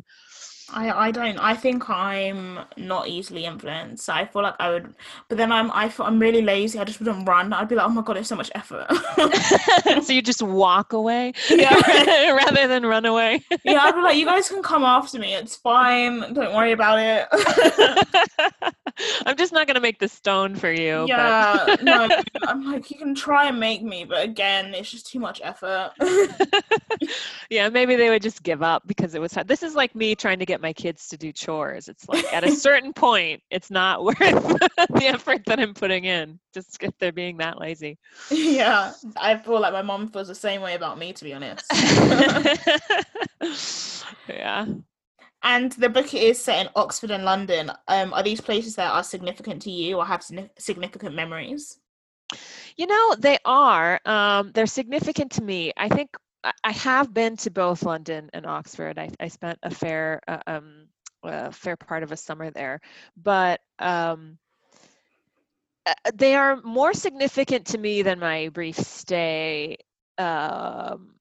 I 0.73 0.91
I 0.91 1.11
don't. 1.11 1.37
I 1.37 1.53
think 1.53 1.89
I'm 1.89 2.59
not 2.77 3.07
easily 3.07 3.45
influenced. 3.45 4.09
I 4.09 4.25
feel 4.25 4.41
like 4.41 4.55
I 4.59 4.69
would, 4.69 4.95
but 5.29 5.37
then 5.37 5.51
I'm 5.51 5.71
I 5.71 5.89
feel 5.89 6.05
I'm 6.05 6.19
really 6.19 6.41
lazy. 6.41 6.79
I 6.79 6.83
just 6.83 6.99
wouldn't 6.99 7.27
run. 7.27 7.53
I'd 7.53 7.67
be 7.67 7.75
like, 7.75 7.85
oh 7.85 7.89
my 7.89 8.01
god, 8.01 8.17
it's 8.17 8.29
so 8.29 8.35
much 8.35 8.51
effort. 8.55 8.87
so 10.03 10.13
you 10.13 10.21
just 10.21 10.41
walk 10.41 10.93
away, 10.93 11.33
yeah, 11.49 12.31
rather 12.31 12.67
than 12.67 12.85
run 12.85 13.05
away. 13.05 13.43
yeah, 13.63 13.81
I'd 13.81 13.95
be 13.95 14.01
like, 14.01 14.17
you 14.17 14.25
guys 14.25 14.49
can 14.49 14.63
come 14.63 14.83
after 14.83 15.19
me. 15.19 15.35
It's 15.35 15.55
fine. 15.55 16.33
Don't 16.33 16.55
worry 16.55 16.71
about 16.71 16.99
it. 16.99 17.27
I'm 19.25 19.35
just 19.35 19.53
not 19.53 19.67
gonna 19.67 19.79
make 19.79 19.99
the 19.99 20.07
stone 20.07 20.55
for 20.55 20.71
you. 20.71 21.05
Yeah, 21.07 21.75
no. 21.83 22.09
I'm 22.43 22.71
like, 22.71 22.89
you 22.89 22.97
can 22.97 23.13
try 23.13 23.47
and 23.47 23.59
make 23.59 23.83
me, 23.83 24.05
but 24.05 24.23
again, 24.23 24.73
it's 24.73 24.89
just 24.89 25.07
too 25.07 25.19
much 25.19 25.41
effort. 25.43 25.91
Yeah, 27.49 27.69
maybe 27.69 27.95
they 27.95 28.09
would 28.09 28.21
just 28.21 28.43
give 28.43 28.61
up 28.61 28.83
because 28.87 29.15
it 29.15 29.21
was 29.21 29.33
hard. 29.33 29.47
This 29.47 29.63
is 29.63 29.75
like 29.75 29.95
me 29.95 30.15
trying 30.15 30.39
to 30.39 30.45
get 30.45 30.61
my 30.61 30.73
kids 30.73 31.07
to 31.09 31.17
do 31.17 31.31
chores. 31.31 31.87
It's 31.87 32.07
like 32.07 32.31
at 32.33 32.43
a 32.43 32.51
certain 32.55 32.93
point, 32.93 33.41
it's 33.49 33.71
not 33.71 34.03
worth 34.03 34.19
the 34.19 35.05
effort 35.05 35.45
that 35.45 35.59
I'm 35.59 35.73
putting 35.73 36.05
in 36.05 36.39
just 36.53 36.81
if 36.81 36.97
they're 36.99 37.11
being 37.11 37.37
that 37.37 37.59
lazy. 37.59 37.97
Yeah, 38.29 38.93
I 39.17 39.37
feel 39.37 39.59
like 39.59 39.73
my 39.73 39.81
mom 39.81 40.09
feels 40.09 40.27
the 40.27 40.35
same 40.35 40.61
way 40.61 40.75
about 40.75 40.97
me, 40.97 41.13
to 41.13 41.23
be 41.23 41.33
honest. 41.33 41.65
yeah. 44.29 44.65
And 45.43 45.71
the 45.73 45.89
book 45.89 46.13
is 46.13 46.41
set 46.41 46.65
in 46.65 46.71
Oxford 46.75 47.11
and 47.11 47.23
London. 47.23 47.71
Um, 47.87 48.13
are 48.13 48.23
these 48.23 48.41
places 48.41 48.75
that 48.77 48.91
are 48.91 49.03
significant 49.03 49.61
to 49.63 49.71
you 49.71 49.97
or 49.97 50.05
have 50.05 50.25
significant 50.57 51.13
memories? 51.13 51.77
You 52.77 52.87
know, 52.87 53.15
they 53.19 53.37
are. 53.45 53.99
Um, 54.05 54.51
they're 54.53 54.65
significant 54.65 55.33
to 55.33 55.43
me. 55.43 55.71
I 55.77 55.89
think 55.89 56.09
I 56.63 56.71
have 56.71 57.13
been 57.13 57.37
to 57.37 57.51
both 57.51 57.83
London 57.83 58.29
and 58.33 58.45
Oxford. 58.45 58.99
I, 58.99 59.09
I 59.19 59.27
spent 59.29 59.59
a 59.63 59.71
fair 59.71 60.21
uh, 60.27 60.39
um, 60.47 60.87
a 61.23 61.51
fair 61.51 61.75
part 61.75 62.03
of 62.03 62.11
a 62.11 62.17
summer 62.17 62.51
there, 62.51 62.81
but 63.17 63.61
um, 63.79 64.37
uh, 65.85 65.93
they 66.13 66.35
are 66.35 66.57
more 66.63 66.93
significant 66.93 67.67
to 67.67 67.77
me 67.77 68.01
than 68.01 68.19
my 68.19 68.49
brief 68.49 68.77
stay 68.77 69.77
um, 70.17 71.15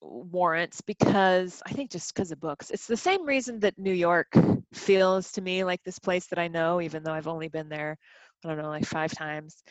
warrants 0.00 0.80
because 0.82 1.62
I 1.66 1.72
think 1.72 1.90
just 1.90 2.14
because 2.14 2.30
of 2.32 2.40
books. 2.40 2.70
It's 2.70 2.86
the 2.86 2.96
same 2.96 3.24
reason 3.26 3.60
that 3.60 3.78
New 3.78 3.92
York 3.92 4.28
feels 4.72 5.32
to 5.32 5.42
me 5.42 5.64
like 5.64 5.82
this 5.84 5.98
place 5.98 6.26
that 6.28 6.38
I 6.38 6.48
know, 6.48 6.80
even 6.80 7.02
though 7.02 7.12
I've 7.12 7.28
only 7.28 7.48
been 7.48 7.68
there, 7.68 7.98
I 8.44 8.48
don't 8.48 8.58
know, 8.58 8.68
like 8.68 8.86
five 8.86 9.12
times. 9.12 9.62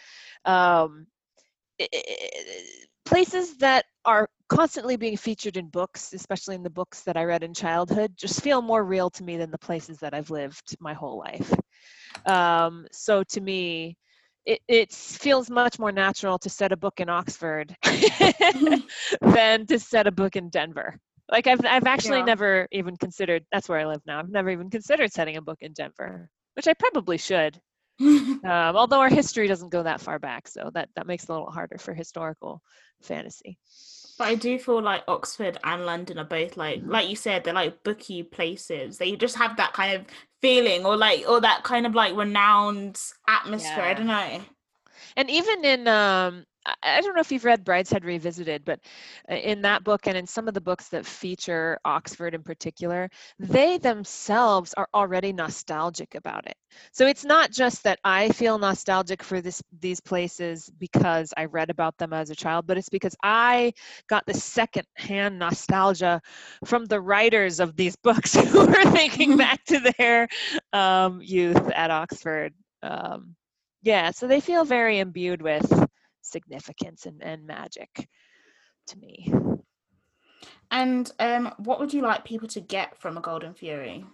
Um, 0.46 1.08
it, 1.80 1.90
places 3.06 3.58
that 3.58 3.86
are 4.06 4.30
constantly 4.50 4.96
being 4.96 5.18
featured 5.18 5.58
in 5.58 5.68
books, 5.68 6.14
especially 6.14 6.56
in 6.56 6.64
the 6.64 6.70
books 6.70 7.02
that 7.02 7.18
I 7.18 7.24
read 7.24 7.44
in 7.44 7.54
childhood, 7.54 8.14
just 8.16 8.42
feel 8.42 8.62
more 8.62 8.84
real 8.84 9.10
to 9.12 9.24
me 9.24 9.38
than 9.38 9.52
the 9.52 9.58
places 9.58 10.00
that 10.00 10.14
I've 10.14 10.30
lived 10.30 10.76
my 10.80 10.94
whole 10.94 11.18
life. 11.18 11.54
Um, 12.26 12.86
so 12.92 13.24
to 13.24 13.42
me, 13.42 13.98
it, 14.46 14.60
it 14.68 14.92
feels 14.92 15.50
much 15.50 15.80
more 15.80 15.92
natural 15.92 16.38
to 16.40 16.50
set 16.50 16.72
a 16.72 16.78
book 16.78 17.00
in 17.00 17.10
Oxford 17.10 17.76
than 19.22 19.66
to 19.68 19.80
set 19.80 20.08
a 20.08 20.12
book 20.12 20.36
in 20.36 20.50
Denver. 20.50 20.98
Like 21.32 21.48
I've 21.48 21.66
I've 21.66 21.88
actually 21.88 22.20
yeah. 22.20 22.26
never 22.26 22.68
even 22.72 22.98
considered 22.98 23.46
that's 23.52 23.70
where 23.70 23.80
I 23.80 23.86
live 23.86 24.02
now. 24.06 24.20
I've 24.20 24.30
never 24.30 24.50
even 24.50 24.70
considered 24.70 25.12
setting 25.12 25.38
a 25.38 25.42
book 25.42 25.60
in 25.62 25.72
Denver, 25.72 26.30
which 26.56 26.68
I 26.68 26.74
probably 26.74 27.18
should. 27.18 27.60
um, 28.00 28.42
although 28.44 29.00
our 29.00 29.10
history 29.10 29.48
doesn't 29.48 29.70
go 29.70 29.84
that 29.84 30.02
far 30.02 30.20
back, 30.20 30.48
so 30.48 30.72
that 30.74 30.90
that 30.96 31.08
makes 31.08 31.24
it 31.24 31.30
a 31.30 31.34
little 31.34 31.52
harder 31.52 31.78
for 31.78 31.94
historical 31.94 32.62
fantasy. 33.02 33.58
But 34.18 34.28
I 34.28 34.36
do 34.36 34.60
feel 34.60 34.82
like 34.82 35.04
Oxford 35.08 35.58
and 35.64 35.86
London 35.86 36.20
are 36.20 36.26
both 36.26 36.56
like, 36.56 36.82
like 36.86 37.10
you 37.10 37.16
said, 37.16 37.44
they're 37.44 37.54
like 37.54 37.84
booky 37.84 38.24
places. 38.24 38.98
They 38.98 39.16
just 39.16 39.36
have 39.38 39.58
that 39.58 39.74
kind 39.74 39.96
of 39.96 40.06
feeling, 40.42 40.86
or 40.86 40.96
like, 40.96 41.26
or 41.28 41.42
that 41.42 41.64
kind 41.64 41.86
of 41.86 41.96
like 41.96 42.16
renowned 42.16 43.00
atmosphere. 43.28 43.74
Yeah. 43.78 43.90
I 43.90 43.94
don't 43.94 44.08
know. 44.08 44.42
And 45.18 45.30
even 45.30 45.66
in 45.66 45.88
um, 45.88 46.46
I 46.82 47.02
don't 47.02 47.16
know 47.16 47.22
if 47.22 47.32
you've 47.32 47.46
read 47.46 47.66
Brideshead 47.66 48.04
Revisited, 48.04 48.64
but 48.64 48.80
uh, 49.30 49.36
in 49.36 49.62
that 49.64 49.84
book 49.84 50.08
and 50.08 50.18
in 50.18 50.26
some 50.26 50.48
of 50.48 50.54
the 50.54 50.62
books 50.62 50.88
that 50.90 51.06
feature 51.06 51.78
Oxford 51.84 52.34
in 52.34 52.44
particular, 52.44 53.10
they 53.40 53.78
themselves 53.78 54.74
are 54.76 54.88
already 54.94 55.34
nostalgic 55.34 56.16
about 56.16 56.46
it. 56.48 56.56
So 56.92 57.06
it's 57.08 57.26
not 57.26 57.52
just 57.52 57.84
that 57.84 58.00
I 58.04 58.30
feel 58.30 58.58
nostalgic 58.58 59.24
for 59.24 59.42
this 59.42 59.62
these 59.80 60.00
places 60.00 60.70
because 60.80 61.34
I 61.38 61.46
read 61.46 61.70
about 61.70 61.98
them 61.98 62.14
as 62.14 62.30
a 62.30 62.36
child, 62.36 62.66
but 62.68 62.78
it's 62.78 62.90
because 62.90 63.16
I 63.24 63.74
got 64.08 64.26
the 64.26 64.34
second-hand 64.34 65.38
nostalgia 65.38 66.22
from 66.66 66.86
the 66.86 67.02
writers 67.02 67.60
of 67.60 67.76
these 67.76 67.96
books 68.04 68.36
who 68.36 68.60
are 68.62 68.92
thinking 68.92 69.38
back 69.44 69.64
to 69.66 69.80
their 69.98 70.28
um, 70.72 71.20
youth 71.22 71.70
at 71.72 71.92
Oxford. 71.92 72.54
Um, 72.82 73.36
yeah, 73.82 74.12
so 74.12 74.28
they 74.28 74.40
feel 74.40 74.64
very 74.64 75.00
imbued 75.00 75.42
with 75.42 75.70
significance 76.24 77.06
and, 77.06 77.22
and 77.24 77.46
magic 77.46 78.08
to 78.88 78.98
me. 78.98 79.32
And 80.72 81.12
um, 81.20 81.54
what 81.58 81.80
would 81.80 81.94
you 81.94 82.02
like 82.02 82.26
people 82.26 82.48
to 82.50 82.60
get 82.60 82.98
from 82.98 83.18
a 83.18 83.22
Golden 83.22 83.54
Fury? 83.54 84.06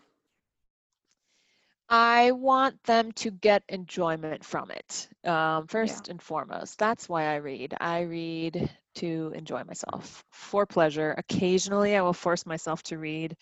I 1.92 2.32
want 2.32 2.84
them 2.84 3.12
to 3.14 3.32
get 3.32 3.64
enjoyment 3.68 4.46
from 4.46 4.70
it, 4.70 5.08
um, 5.26 5.66
first 5.66 6.08
and 6.08 6.22
foremost. 6.22 6.78
That's 6.78 7.10
why 7.10 7.26
I 7.26 7.38
read. 7.38 7.74
I 7.80 8.02
read 8.02 8.70
to 8.96 9.34
enjoy 9.36 9.64
myself 9.64 10.24
for 10.32 10.68
pleasure. 10.68 11.16
Occasionally, 11.18 11.96
I 11.96 12.02
will 12.02 12.14
force 12.14 12.46
myself 12.46 12.84
to 12.84 13.00
read 13.00 13.36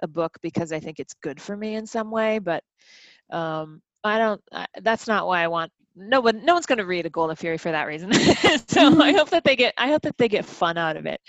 a 0.00 0.06
book 0.06 0.38
because 0.42 0.70
I 0.72 0.78
think 0.78 1.00
it's 1.00 1.14
good 1.14 1.40
for 1.40 1.56
me 1.56 1.74
in 1.74 1.86
some 1.86 2.12
way, 2.12 2.38
but 2.38 2.62
um, 3.30 3.82
I 4.04 4.18
don't, 4.18 4.40
I, 4.52 4.66
that's 4.80 5.08
not 5.08 5.26
why 5.26 5.42
I 5.42 5.48
want. 5.48 5.72
No 5.98 6.20
one, 6.20 6.44
no 6.44 6.54
one's 6.54 6.66
going 6.66 6.78
to 6.78 6.86
read 6.86 7.06
a 7.06 7.10
Golden 7.10 7.36
Fury 7.36 7.58
for 7.58 7.70
that 7.72 7.86
reason. 7.86 8.12
so 8.68 9.00
I 9.02 9.12
hope 9.12 9.30
that 9.30 9.44
they 9.44 9.56
get, 9.56 9.74
I 9.76 9.88
hope 9.88 10.02
that 10.02 10.16
they 10.16 10.28
get 10.28 10.44
fun 10.44 10.78
out 10.78 10.96
of 10.96 11.06
it. 11.06 11.20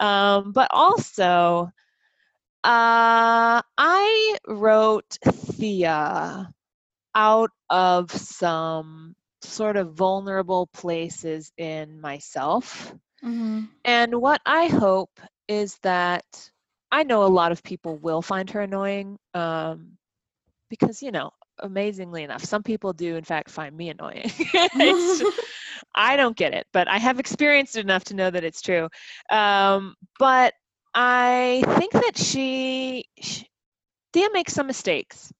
Um, 0.00 0.52
but 0.52 0.68
also, 0.70 1.70
uh, 2.64 3.62
I 3.78 4.36
wrote 4.46 5.18
Thea 5.24 6.48
out 7.14 7.50
of 7.70 8.10
some 8.10 9.14
sort 9.42 9.76
of 9.76 9.94
vulnerable 9.94 10.68
places 10.72 11.52
in 11.56 12.00
myself. 12.00 12.94
Mm-hmm. 13.24 13.64
And 13.84 14.20
what 14.20 14.40
I 14.46 14.66
hope 14.66 15.10
is 15.48 15.78
that 15.82 16.24
I 16.90 17.02
know 17.02 17.24
a 17.24 17.26
lot 17.26 17.52
of 17.52 17.62
people 17.62 17.96
will 17.96 18.22
find 18.22 18.48
her 18.50 18.60
annoying 18.60 19.18
um, 19.34 19.96
because, 20.68 21.02
you 21.02 21.10
know, 21.10 21.30
amazingly 21.62 22.22
enough, 22.22 22.44
some 22.44 22.62
people 22.62 22.92
do, 22.92 23.16
in 23.16 23.24
fact, 23.24 23.50
find 23.50 23.76
me 23.76 23.88
annoying. 23.88 24.30
I 25.94 26.16
don't 26.16 26.36
get 26.36 26.54
it, 26.54 26.66
but 26.72 26.88
I 26.88 26.98
have 26.98 27.18
experienced 27.18 27.76
it 27.76 27.80
enough 27.80 28.04
to 28.04 28.14
know 28.14 28.30
that 28.30 28.44
it's 28.44 28.62
true. 28.62 28.88
Um, 29.30 29.94
but 30.18 30.54
I 30.94 31.62
think 31.78 31.92
that 31.92 32.16
she, 32.16 33.06
she 33.20 33.46
Thea 34.12 34.28
makes 34.32 34.52
some 34.52 34.66
mistakes. 34.66 35.32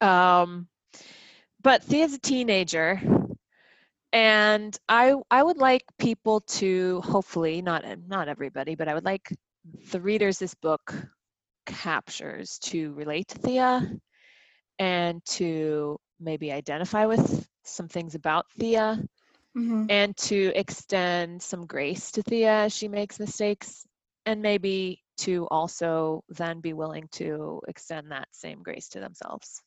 Um, 0.00 0.68
but 1.62 1.82
Thea's 1.82 2.14
a 2.14 2.18
teenager, 2.18 3.00
and 4.12 4.76
I 4.88 5.14
I 5.30 5.42
would 5.42 5.58
like 5.58 5.82
people 5.98 6.40
to 6.40 7.00
hopefully 7.02 7.62
not 7.62 7.84
not 8.06 8.28
everybody, 8.28 8.74
but 8.74 8.88
I 8.88 8.94
would 8.94 9.04
like 9.04 9.28
the 9.90 10.00
readers 10.00 10.38
this 10.38 10.54
book 10.54 10.94
captures 11.66 12.58
to 12.60 12.92
relate 12.94 13.28
to 13.28 13.38
Thea 13.38 13.98
and 14.78 15.24
to 15.24 15.98
maybe 16.20 16.52
identify 16.52 17.06
with 17.06 17.48
some 17.64 17.88
things 17.88 18.14
about 18.14 18.50
Thea 18.58 19.02
Mm-hmm. 19.56 19.86
and 19.88 20.16
to 20.16 20.52
extend 20.54 21.42
some 21.42 21.66
grace 21.66 22.12
to 22.12 22.22
Thea 22.22 22.64
as 22.64 22.74
she 22.74 22.86
makes 22.88 23.18
mistakes 23.18 23.84
and 24.26 24.42
maybe 24.42 25.02
to 25.18 25.48
also 25.50 26.22
then 26.28 26.60
be 26.60 26.74
willing 26.74 27.08
to 27.12 27.60
extend 27.66 28.12
that 28.12 28.28
same 28.32 28.62
grace 28.62 28.88
to 28.90 29.00
themselves. 29.00 29.62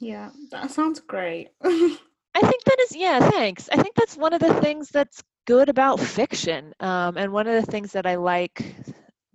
Yeah, 0.00 0.30
that 0.50 0.70
sounds 0.70 1.00
great. 1.00 1.50
I 1.62 2.40
think 2.40 2.64
that 2.64 2.80
is, 2.80 2.96
yeah, 2.96 3.30
thanks. 3.30 3.68
I 3.70 3.82
think 3.82 3.94
that's 3.94 4.16
one 4.16 4.32
of 4.32 4.40
the 4.40 4.54
things 4.54 4.88
that's 4.88 5.22
good 5.46 5.68
about 5.68 6.00
fiction. 6.00 6.72
Um, 6.80 7.16
and 7.16 7.32
one 7.32 7.46
of 7.46 7.64
the 7.64 7.70
things 7.70 7.92
that 7.92 8.06
I 8.06 8.16
like 8.16 8.74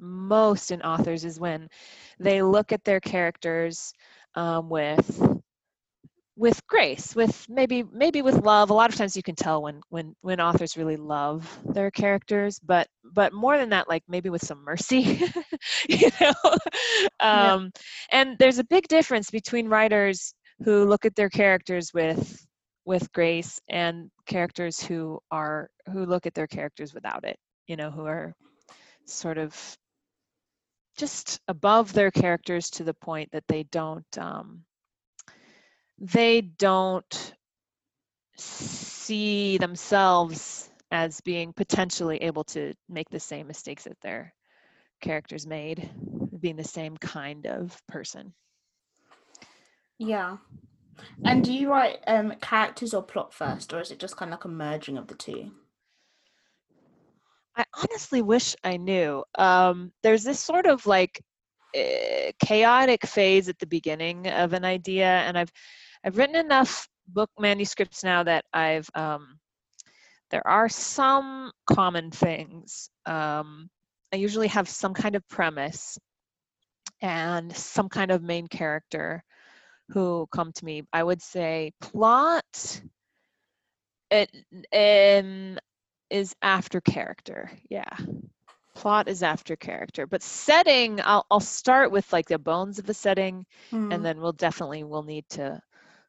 most 0.03 0.72
in 0.72 0.81
authors 0.81 1.25
is 1.25 1.39
when 1.39 1.69
they 2.19 2.41
look 2.43 2.72
at 2.72 2.83
their 2.83 3.00
characters 3.00 3.93
um, 4.36 4.69
with 4.69 5.22
with 6.36 6.65
grace 6.67 7.15
with 7.15 7.45
maybe 7.50 7.83
maybe 7.91 8.22
with 8.22 8.43
love 8.43 8.69
a 8.69 8.74
lot 8.74 8.89
of 8.89 8.95
times 8.95 9.15
you 9.15 9.24
can 9.24 9.36
tell 9.36 9.62
when 9.63 9.81
when 9.89 10.15
when 10.22 10.39
authors 10.39 10.77
really 10.77 10.98
love 10.98 11.60
their 11.74 11.91
characters 11.91 12.60
but 12.60 12.88
but 13.13 13.33
more 13.33 13.57
than 13.57 13.69
that 13.69 13.88
like 13.89 14.03
maybe 14.07 14.29
with 14.29 14.43
some 14.45 14.63
mercy 14.63 15.22
you 15.89 16.10
know 16.19 16.33
Yeah. 17.31 17.55
um 17.55 17.72
and 18.12 18.38
there's 18.39 18.60
a 18.60 18.63
big 18.65 18.88
difference 18.88 19.29
between 19.31 19.67
writers 19.67 20.33
who 20.63 20.86
look 20.86 21.05
at 21.05 21.15
their 21.15 21.29
characters 21.29 21.91
with 21.93 22.45
with 22.86 23.12
grace 23.13 23.60
and 23.69 24.10
characters 24.25 24.81
who 24.81 25.19
are 25.31 25.69
who 25.91 26.05
look 26.05 26.25
at 26.25 26.33
their 26.33 26.48
characters 26.48 26.93
without 26.93 27.24
it 27.25 27.38
you 27.67 27.75
know 27.75 27.91
who 27.91 28.05
are 28.05 28.33
sort 29.05 29.38
of 29.38 29.77
just 30.97 31.39
above 31.47 31.93
their 31.93 32.12
characters 32.12 32.69
to 32.69 32.83
the 32.83 32.93
point 32.93 33.29
that 33.31 33.43
they 33.47 33.63
don't 33.63 34.17
um 34.17 34.63
they 36.00 36.41
don't 36.41 37.33
see 38.36 39.58
themselves 39.58 40.69
as 40.91 41.21
being 41.21 41.53
potentially 41.53 42.17
able 42.17 42.43
to 42.43 42.73
make 42.89 43.10
the 43.10 43.19
same 43.19 43.47
mistakes 43.47 43.84
that 43.84 43.99
their 44.01 44.34
characters 45.01 45.45
made 45.45 45.89
being 46.39 46.56
the 46.56 46.63
same 46.63 46.97
kind 46.97 47.45
of 47.45 47.79
person 47.88 48.34
yeah. 49.97 50.38
And 51.25 51.43
do 51.43 51.53
you 51.53 51.69
write 51.69 51.99
um 52.08 52.34
characters 52.41 52.93
or 52.93 53.03
plot 53.03 53.34
first, 53.34 53.73
or 53.73 53.82
is 53.82 53.91
it 53.91 53.99
just 53.99 54.17
kind 54.17 54.34
of 54.34 54.39
like 54.39 54.45
a 54.45 54.49
merging 54.49 54.97
of 54.97 55.08
the 55.08 55.15
two? 55.15 55.51
I 57.56 57.66
honestly 57.74 58.22
wish 58.22 58.56
I 58.63 58.78
knew. 58.78 59.24
Um, 59.36 59.92
there's 60.02 60.24
this 60.24 60.39
sort 60.39 60.66
of 60.66 60.86
like 60.86 61.22
eh, 61.76 62.32
chaotic 62.44 63.06
phase 63.06 63.50
at 63.50 63.60
the 63.60 63.68
beginning 63.68 64.28
of 64.28 64.54
an 64.54 64.66
idea, 64.66 65.08
and 65.08 65.38
I've 65.38 65.52
I've 66.04 66.18
written 66.18 66.36
enough 66.36 66.88
book 67.08 67.30
manuscripts 67.39 68.04
now 68.04 68.24
that 68.24 68.46
I've 68.54 68.89
um, 68.96 69.39
there 70.32 70.46
are 70.48 70.70
some 70.70 71.52
common 71.68 72.10
things. 72.12 72.89
Um, 73.06 73.70
I 74.12 74.18
usually 74.18 74.48
have 74.48 74.68
some 74.68 74.94
kind 74.94 75.16
of 75.16 75.28
premise 75.28 75.98
and 77.02 77.56
some 77.56 77.89
kind 77.89 78.12
of 78.12 78.24
main 78.24 78.48
character 78.48 79.24
who 79.89 80.28
come 80.32 80.52
to 80.54 80.66
me. 80.66 80.84
I 80.92 81.04
would 81.04 81.22
say 81.22 81.72
plot. 81.82 82.82
It 84.10 84.30
um, 84.74 85.60
is 86.13 86.36
after 86.41 86.80
character. 86.80 87.52
Yeah. 87.69 87.89
Plot 88.76 89.08
is 89.08 89.23
after 89.23 89.56
character. 89.56 90.08
But 90.08 90.21
setting, 90.23 91.02
I'll 91.04 91.26
I'll 91.30 91.39
start 91.39 91.91
with 91.91 92.12
like 92.13 92.28
the 92.28 92.38
bones 92.39 92.80
of 92.80 92.86
the 92.86 92.93
setting 92.93 93.45
Mm. 93.71 93.93
and 93.93 94.06
then 94.06 94.21
we'll 94.21 94.32
definitely 94.34 94.84
we'll 94.84 95.04
need 95.04 95.28
to 95.30 95.62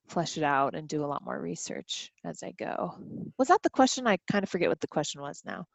flesh 0.07 0.37
it 0.37 0.45
out 0.45 0.75
and 0.75 0.87
do 0.87 1.03
a 1.05 1.07
lot 1.07 1.25
more 1.25 1.40
research 1.40 2.12
as 2.25 2.43
I 2.43 2.53
go. 2.53 2.95
Was 3.38 3.49
that 3.49 3.62
the 3.62 3.71
question? 3.71 4.07
I 4.07 4.19
kind 4.31 4.43
of 4.43 4.51
forget 4.51 4.69
what 4.69 4.81
the 4.81 4.87
question 4.87 5.23
was 5.23 5.43
now. 5.45 5.67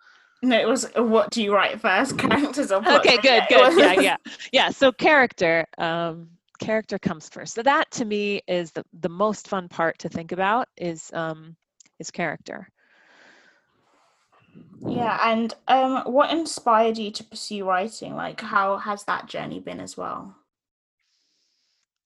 No, 0.42 0.58
it 0.58 0.68
was 0.68 0.86
uh, 0.96 1.04
what 1.04 1.32
do 1.32 1.44
you 1.44 1.54
write 1.54 1.82
first, 1.82 2.18
characters 2.24 2.72
or 2.72 2.82
plot? 2.82 3.06
Okay, 3.06 3.18
good, 3.18 3.44
good. 3.50 3.78
Yeah, 3.78 3.94
yeah. 3.94 4.18
Yeah, 4.54 4.70
so 4.70 4.92
character, 4.92 5.65
um 5.78 6.30
character 6.60 7.00
comes 7.00 7.30
first. 7.30 7.54
So 7.56 7.63
that 7.63 7.89
to 7.92 8.06
me 8.06 8.42
is 8.48 8.72
the 8.72 8.84
the 9.02 9.10
most 9.10 9.48
fun 9.48 9.68
part 9.70 9.98
to 10.00 10.10
think 10.10 10.32
about 10.32 10.68
is 10.78 11.12
um 11.13 11.56
is 12.00 12.12
character. 12.12 12.70
Yeah, 14.88 15.19
and 15.22 15.54
um, 15.67 16.04
what 16.06 16.32
inspired 16.32 16.98
you 16.98 17.12
to 17.12 17.24
pursue 17.24 17.65
writing? 17.65 18.15
Like, 18.15 18.41
how 18.41 18.78
has 18.78 19.04
that 19.06 19.28
journey 19.28 19.60
been 19.60 19.80
as 19.80 19.98
well? 19.98 20.36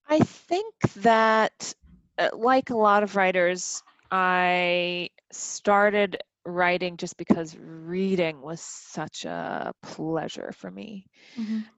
I 0.07 0.19
think 0.19 0.75
that, 0.97 1.73
uh, 2.17 2.29
like 2.33 2.69
a 2.69 2.77
lot 2.77 3.03
of 3.03 3.15
writers, 3.15 3.81
I 4.11 5.09
started 5.31 6.17
writing 6.45 6.97
just 6.97 7.17
because 7.17 7.57
reading 7.57 8.41
was 8.41 8.59
such 8.61 9.25
a 9.25 9.73
pleasure 9.81 10.51
for 10.51 10.69
me 10.69 11.05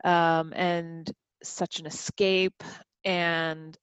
um, 0.04 0.54
and 0.56 1.10
such 1.44 1.80
an 1.80 1.86
escape. 1.86 2.64
And 3.04 3.78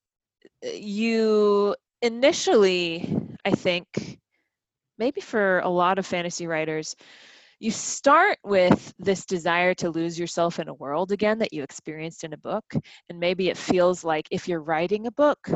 uh, 0.64 0.70
you 0.70 1.76
initially, 2.02 3.16
I 3.44 3.52
think, 3.52 4.18
maybe 4.98 5.20
for 5.20 5.60
a 5.60 5.68
lot 5.68 5.98
of 5.98 6.06
fantasy 6.06 6.46
writers, 6.46 6.94
you 7.60 7.70
start 7.70 8.38
with 8.42 8.92
this 8.98 9.24
desire 9.24 9.72
to 9.74 9.90
lose 9.90 10.18
yourself 10.18 10.58
in 10.58 10.68
a 10.68 10.74
world 10.74 11.12
again 11.12 11.38
that 11.38 11.52
you 11.52 11.62
experienced 11.62 12.24
in 12.24 12.32
a 12.32 12.38
book. 12.38 12.64
And 13.08 13.20
maybe 13.20 13.50
it 13.50 13.56
feels 13.56 14.02
like 14.02 14.26
if 14.30 14.48
you're 14.48 14.62
writing 14.62 15.06
a 15.06 15.12
book, 15.12 15.48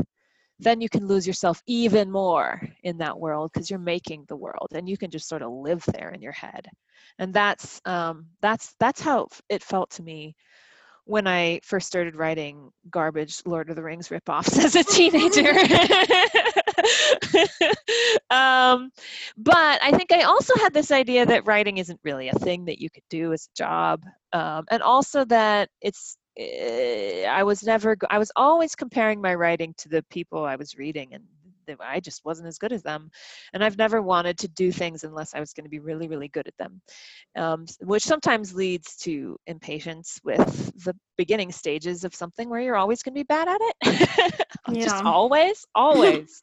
then 0.59 0.81
you 0.81 0.89
can 0.89 1.07
lose 1.07 1.27
yourself 1.27 1.61
even 1.67 2.11
more 2.11 2.63
in 2.85 2.99
that 2.99 3.19
world 3.19 3.51
because 3.53 3.69
you're 3.69 3.79
making 3.79 4.25
the 4.29 4.37
world 4.37 4.69
and 4.73 4.89
you 4.89 4.97
can 4.97 5.11
just 5.11 5.29
sort 5.29 5.43
of 5.43 5.51
live 5.51 5.85
there 5.93 6.11
in 6.11 6.23
your 6.23 6.33
head. 6.33 6.67
And 7.19 7.35
that's 7.35 7.81
um, 7.85 8.27
that's 8.41 8.75
that's 8.79 9.01
how 9.01 9.27
it 9.49 9.63
felt 9.63 9.91
to 9.93 10.03
me 10.03 10.37
when 11.05 11.27
I 11.27 11.61
first 11.63 11.87
started 11.87 12.17
writing 12.17 12.71
garbage 12.91 13.43
Lord 13.47 13.71
of 13.71 13.77
the 13.77 13.83
Rings 13.83 14.09
ripoffs 14.09 14.59
as 14.65 14.77
a 14.77 14.85
teenager. 14.85 15.53
um, 18.31 18.91
but 19.37 19.81
I 19.83 19.93
think 19.97 20.13
I 20.13 20.23
also 20.23 20.55
had 20.57 20.73
this 20.75 20.91
idea 20.91 21.27
that 21.27 21.47
writing 21.47 21.79
isn't 21.79 22.01
really 22.05 22.29
a 22.29 22.33
thing 22.35 22.65
that 22.67 22.81
you 22.81 22.91
could 22.91 23.03
do 23.11 23.33
as 23.33 23.49
a 23.53 23.57
job, 23.57 24.05
um, 24.33 24.65
and 24.71 24.83
also 24.83 25.25
that 25.27 25.71
it's. 25.81 26.17
eh, 26.39 27.27
I 27.29 27.43
was 27.45 27.63
never 27.65 27.97
I 28.11 28.19
was 28.19 28.33
always 28.37 28.75
comparing 28.75 29.21
my 29.21 29.35
writing 29.35 29.75
to 29.79 29.89
the 29.89 30.03
people 30.11 30.45
I 30.45 30.57
was 30.57 30.77
reading, 30.77 31.15
and 31.15 31.25
I 31.81 32.01
just 32.01 32.25
wasn't 32.25 32.49
as 32.49 32.59
good 32.59 32.73
as 32.73 32.83
them. 32.83 33.11
And 33.53 33.65
I've 33.65 33.79
never 33.79 34.03
wanted 34.03 34.39
to 34.39 34.49
do 34.49 34.73
things 34.73 35.05
unless 35.05 35.35
I 35.35 35.41
was 35.41 35.53
going 35.53 35.65
to 35.65 35.71
be 35.71 35.79
really, 35.79 36.09
really 36.09 36.29
good 36.29 36.47
at 36.47 36.57
them, 36.59 36.81
um, 37.37 37.67
which 37.81 38.05
sometimes 38.05 38.55
leads 38.55 38.97
to 38.99 39.37
impatience 39.47 40.21
with 40.25 40.73
the 40.85 40.95
beginning 41.17 41.53
stages 41.53 42.05
of 42.05 42.15
something 42.15 42.49
where 42.49 42.61
you're 42.61 42.77
always 42.77 43.03
going 43.03 43.15
to 43.15 43.19
be 43.19 43.25
bad 43.25 43.49
at 43.49 43.61
it. 43.61 44.47
just 44.75 45.05
always, 45.05 45.65
always. 45.75 46.41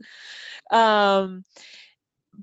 um, 0.72 1.44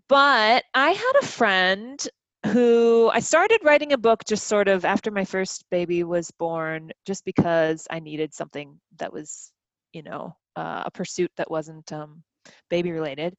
but 0.08 0.64
I 0.74 0.90
had 0.90 1.12
a 1.20 1.26
friend 1.26 2.08
who 2.46 3.10
I 3.12 3.20
started 3.20 3.60
writing 3.62 3.92
a 3.92 3.98
book 3.98 4.24
just 4.26 4.46
sort 4.46 4.68
of 4.68 4.84
after 4.84 5.10
my 5.10 5.24
first 5.24 5.64
baby 5.70 6.04
was 6.04 6.30
born, 6.30 6.90
just 7.06 7.24
because 7.24 7.86
I 7.90 8.00
needed 8.00 8.32
something 8.34 8.78
that 8.98 9.12
was, 9.12 9.52
you 9.92 10.02
know, 10.02 10.34
uh, 10.56 10.84
a 10.86 10.90
pursuit 10.90 11.30
that 11.36 11.50
wasn't 11.50 11.92
um, 11.92 12.22
baby 12.68 12.92
related, 12.92 13.34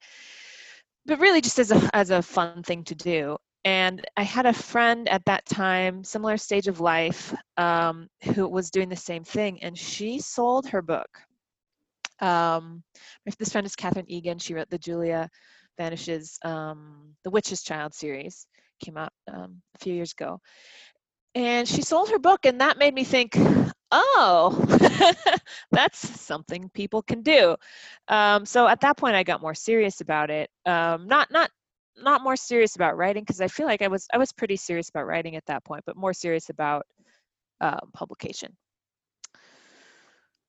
but 1.06 1.20
really 1.20 1.42
just 1.42 1.60
as 1.60 1.72
a 1.72 1.90
as 1.94 2.10
a 2.10 2.22
fun 2.22 2.64
thing 2.64 2.84
to 2.86 2.96
do. 2.96 3.38
And 3.64 4.04
I 4.18 4.24
had 4.24 4.48
a 4.48 4.54
friend 4.54 5.08
at 5.08 5.24
that 5.26 5.46
time, 5.46 6.04
similar 6.04 6.38
stage 6.38 6.68
of 6.68 6.80
life, 6.80 7.34
um, 7.58 8.08
who 8.24 8.48
was 8.48 8.72
doing 8.72 8.90
the 8.90 8.96
same 8.96 9.24
thing, 9.24 9.62
and 9.62 9.78
she 9.78 10.20
sold 10.20 10.68
her 10.70 10.82
book. 10.82 11.10
Um, 12.20 12.84
this 13.40 13.52
friend 13.52 13.66
is 13.66 13.76
Catherine 13.76 14.10
Egan. 14.10 14.40
She 14.40 14.54
wrote 14.54 14.70
the 14.70 14.78
Julia 14.78 15.30
Vanishes, 15.78 16.38
um, 16.44 17.16
the 17.24 17.32
Witch's 17.32 17.64
Child 17.64 17.94
series 17.94 18.46
came 18.84 18.98
out 18.98 19.12
um, 19.32 19.62
a 19.76 19.80
few 19.80 19.94
years 19.94 20.12
ago. 20.12 20.40
And 21.34 21.68
she 21.68 21.82
sold 21.82 22.10
her 22.10 22.20
book, 22.20 22.46
and 22.46 22.60
that 22.60 22.78
made 22.78 22.94
me 22.94 23.04
think, 23.06 23.38
oh, 23.92 24.66
that's 25.72 26.22
something 26.22 26.70
people 26.74 27.02
can 27.02 27.22
do. 27.22 27.56
Um, 28.08 28.46
so 28.46 28.68
at 28.68 28.82
that 28.82 28.98
point, 28.98 29.16
I 29.16 29.24
got 29.24 29.42
more 29.42 29.56
serious 29.56 30.02
about 30.02 30.30
it. 30.30 30.50
Um, 30.66 31.08
not 31.08 31.32
not 31.32 31.50
not 31.98 32.24
more 32.24 32.36
serious 32.36 32.76
about 32.76 32.98
writing 32.98 33.24
because 33.24 33.42
I 33.42 33.48
feel 33.48 33.66
like 33.66 33.82
I 33.82 33.88
was 33.88 34.08
I 34.14 34.18
was 34.18 34.32
pretty 34.34 34.56
serious 34.58 34.90
about 34.90 35.08
writing 35.08 35.36
at 35.36 35.46
that 35.46 35.64
point, 35.64 35.84
but 35.86 35.96
more 35.96 36.14
serious 36.14 36.50
about 36.50 36.86
um, 37.62 37.92
publication. 37.94 38.56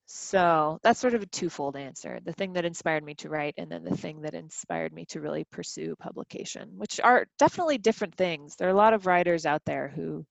So 0.06 0.78
that's 0.82 1.00
sort 1.00 1.14
of 1.14 1.22
a 1.22 1.26
twofold 1.26 1.76
answer 1.76 2.18
the 2.24 2.32
thing 2.34 2.52
that 2.54 2.66
inspired 2.66 3.04
me 3.04 3.14
to 3.16 3.28
write, 3.28 3.54
and 3.56 3.70
then 3.70 3.84
the 3.84 3.96
thing 3.96 4.20
that 4.22 4.34
inspired 4.34 4.92
me 4.92 5.06
to 5.06 5.20
really 5.20 5.44
pursue 5.44 5.96
publication, 5.96 6.70
which 6.76 7.00
are 7.00 7.26
definitely 7.38 7.78
different 7.78 8.14
things. 8.14 8.56
There 8.56 8.68
are 8.68 8.72
a 8.72 8.76
lot 8.76 8.94
of 8.94 9.06
writers 9.06 9.46
out 9.46 9.64
there 9.64 9.88
who 9.88 10.26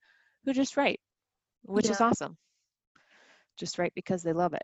who 0.45 0.53
just 0.53 0.77
write, 0.77 0.99
which 1.63 1.85
yeah. 1.85 1.91
is 1.91 2.01
awesome. 2.01 2.37
Just 3.57 3.77
write 3.77 3.93
because 3.95 4.23
they 4.23 4.33
love 4.33 4.53
it. 4.53 4.63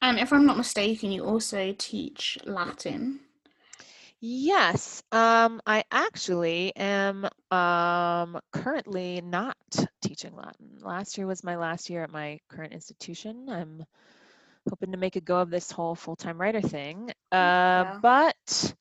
And 0.00 0.18
if 0.18 0.32
I'm 0.32 0.46
not 0.46 0.56
mistaken, 0.56 1.12
you 1.12 1.24
also 1.24 1.74
teach 1.78 2.36
Latin. 2.44 3.20
Yes, 4.20 5.02
um, 5.10 5.60
I 5.66 5.82
actually 5.90 6.74
am 6.76 7.28
um, 7.50 8.38
currently 8.52 9.20
not 9.20 9.56
teaching 10.00 10.36
Latin. 10.36 10.78
Last 10.80 11.18
year 11.18 11.26
was 11.26 11.42
my 11.42 11.56
last 11.56 11.90
year 11.90 12.04
at 12.04 12.12
my 12.12 12.38
current 12.48 12.72
institution. 12.72 13.48
I'm 13.48 13.84
hoping 14.68 14.92
to 14.92 14.98
make 14.98 15.16
a 15.16 15.20
go 15.20 15.38
of 15.38 15.50
this 15.50 15.72
whole 15.72 15.96
full-time 15.96 16.40
writer 16.40 16.60
thing. 16.60 17.10
Uh, 17.32 17.34
yeah. 17.34 17.98
But 18.00 18.74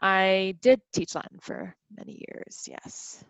I 0.00 0.56
did 0.60 0.80
teach 0.92 1.14
Latin 1.14 1.38
for 1.40 1.74
many 1.96 2.24
years. 2.28 2.68
Yes. 2.68 3.22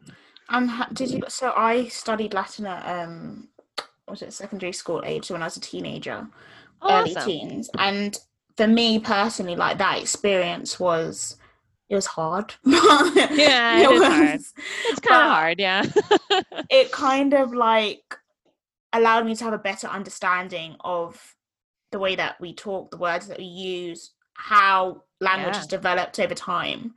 And 0.49 0.71
did 0.93 1.11
you? 1.11 1.23
So 1.29 1.53
I 1.57 1.89
studied 1.89 2.35
Latin 2.35 2.67
at 2.67 2.87
um, 2.87 3.49
was 4.09 4.23
it 4.23 4.33
secondary 4.33 4.73
school 4.73 5.03
age? 5.05 5.27
So 5.27 5.35
when 5.35 5.43
I 5.43 5.47
was 5.47 5.57
a 5.57 5.61
teenager, 5.61 6.27
awesome. 6.83 7.17
early 7.17 7.25
teens, 7.25 7.71
and 7.79 8.19
for 8.57 8.67
me 8.67 8.99
personally, 8.99 9.57
like 9.57 9.79
that 9.79 10.01
experience 10.01 10.79
was 10.79 11.37
it 11.89 11.95
was 11.95 12.07
hard. 12.07 12.55
yeah, 12.65 13.79
it, 13.79 13.85
it 13.85 13.91
was 13.91 14.03
hard. 14.03 14.41
It's 14.87 15.01
kind 15.01 15.23
of 15.23 15.31
hard, 15.31 15.61
yeah. 15.61 15.85
it 16.71 16.93
kind 16.93 17.35
of 17.35 17.55
like 17.55 18.17
allowed 18.93 19.27
me 19.27 19.35
to 19.37 19.45
have 19.45 19.53
a 19.53 19.59
better 19.59 19.87
understanding 19.89 20.77
of 20.81 21.35
the 21.93 21.99
way 21.99 22.17
that 22.17 22.41
we 22.41 22.55
talk, 22.55 22.91
the 22.91 22.97
words 22.97 23.29
that 23.29 23.39
we 23.39 23.45
use, 23.45 24.13
how 24.35 25.03
language 25.21 25.55
yeah. 25.55 25.59
has 25.59 25.67
developed 25.67 26.19
over 26.19 26.35
time. 26.35 26.95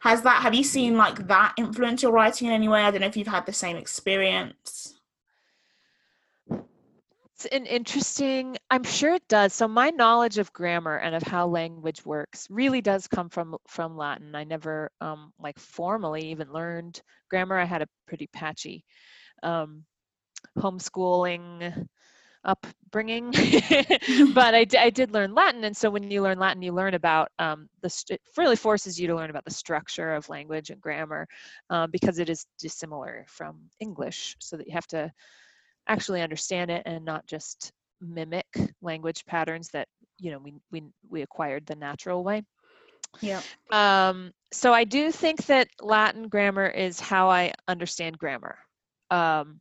Has 0.00 0.22
that 0.22 0.42
have 0.42 0.54
you 0.54 0.64
seen 0.64 0.96
like 0.96 1.26
that 1.28 1.54
influence 1.56 2.02
your 2.02 2.12
writing 2.12 2.48
in 2.48 2.54
any 2.54 2.68
way? 2.68 2.82
I 2.82 2.90
don't 2.90 3.00
know 3.00 3.06
if 3.06 3.16
you've 3.16 3.26
had 3.26 3.46
the 3.46 3.52
same 3.52 3.76
experience. 3.76 4.94
It's 6.50 7.44
an 7.46 7.66
interesting, 7.66 8.56
I'm 8.70 8.82
sure 8.82 9.12
it 9.12 9.28
does. 9.28 9.52
So 9.52 9.68
my 9.68 9.90
knowledge 9.90 10.38
of 10.38 10.54
grammar 10.54 10.96
and 10.96 11.14
of 11.14 11.22
how 11.22 11.46
language 11.46 12.02
works 12.06 12.46
really 12.48 12.80
does 12.80 13.06
come 13.06 13.28
from 13.28 13.56
from 13.68 13.96
Latin. 13.96 14.34
I 14.34 14.44
never 14.44 14.90
um, 15.02 15.32
like 15.38 15.58
formally 15.58 16.30
even 16.30 16.50
learned 16.50 17.02
grammar. 17.28 17.58
I 17.58 17.64
had 17.64 17.82
a 17.82 17.88
pretty 18.06 18.26
patchy 18.28 18.84
um, 19.42 19.84
homeschooling 20.58 21.86
upbringing, 22.46 23.30
but 24.34 24.54
I, 24.54 24.66
I 24.78 24.90
did 24.90 25.12
learn 25.12 25.34
Latin. 25.34 25.64
And 25.64 25.76
so 25.76 25.90
when 25.90 26.10
you 26.10 26.22
learn 26.22 26.38
Latin, 26.38 26.62
you 26.62 26.72
learn 26.72 26.94
about 26.94 27.28
um, 27.38 27.68
the, 27.82 28.04
it 28.08 28.20
really 28.36 28.56
forces 28.56 28.98
you 28.98 29.06
to 29.08 29.14
learn 29.14 29.30
about 29.30 29.44
the 29.44 29.50
structure 29.50 30.14
of 30.14 30.28
language 30.28 30.70
and 30.70 30.80
grammar 30.80 31.26
um, 31.68 31.90
because 31.90 32.18
it 32.18 32.30
is 32.30 32.46
dissimilar 32.58 33.26
from 33.28 33.58
English. 33.80 34.36
So 34.38 34.56
that 34.56 34.66
you 34.66 34.72
have 34.72 34.86
to 34.88 35.12
actually 35.88 36.22
understand 36.22 36.70
it 36.70 36.82
and 36.86 37.04
not 37.04 37.26
just 37.26 37.72
mimic 38.00 38.46
language 38.82 39.24
patterns 39.26 39.68
that 39.70 39.88
you 40.18 40.30
know 40.30 40.38
we 40.38 40.54
we 40.70 40.82
we 41.08 41.22
acquired 41.22 41.64
the 41.66 41.74
natural 41.74 42.22
way 42.22 42.42
yeah 43.20 43.40
um 43.70 44.32
so 44.52 44.72
i 44.72 44.84
do 44.84 45.10
think 45.10 45.44
that 45.46 45.68
latin 45.80 46.28
grammar 46.28 46.66
is 46.66 47.00
how 47.00 47.30
i 47.30 47.52
understand 47.68 48.18
grammar 48.18 48.58
um 49.10 49.60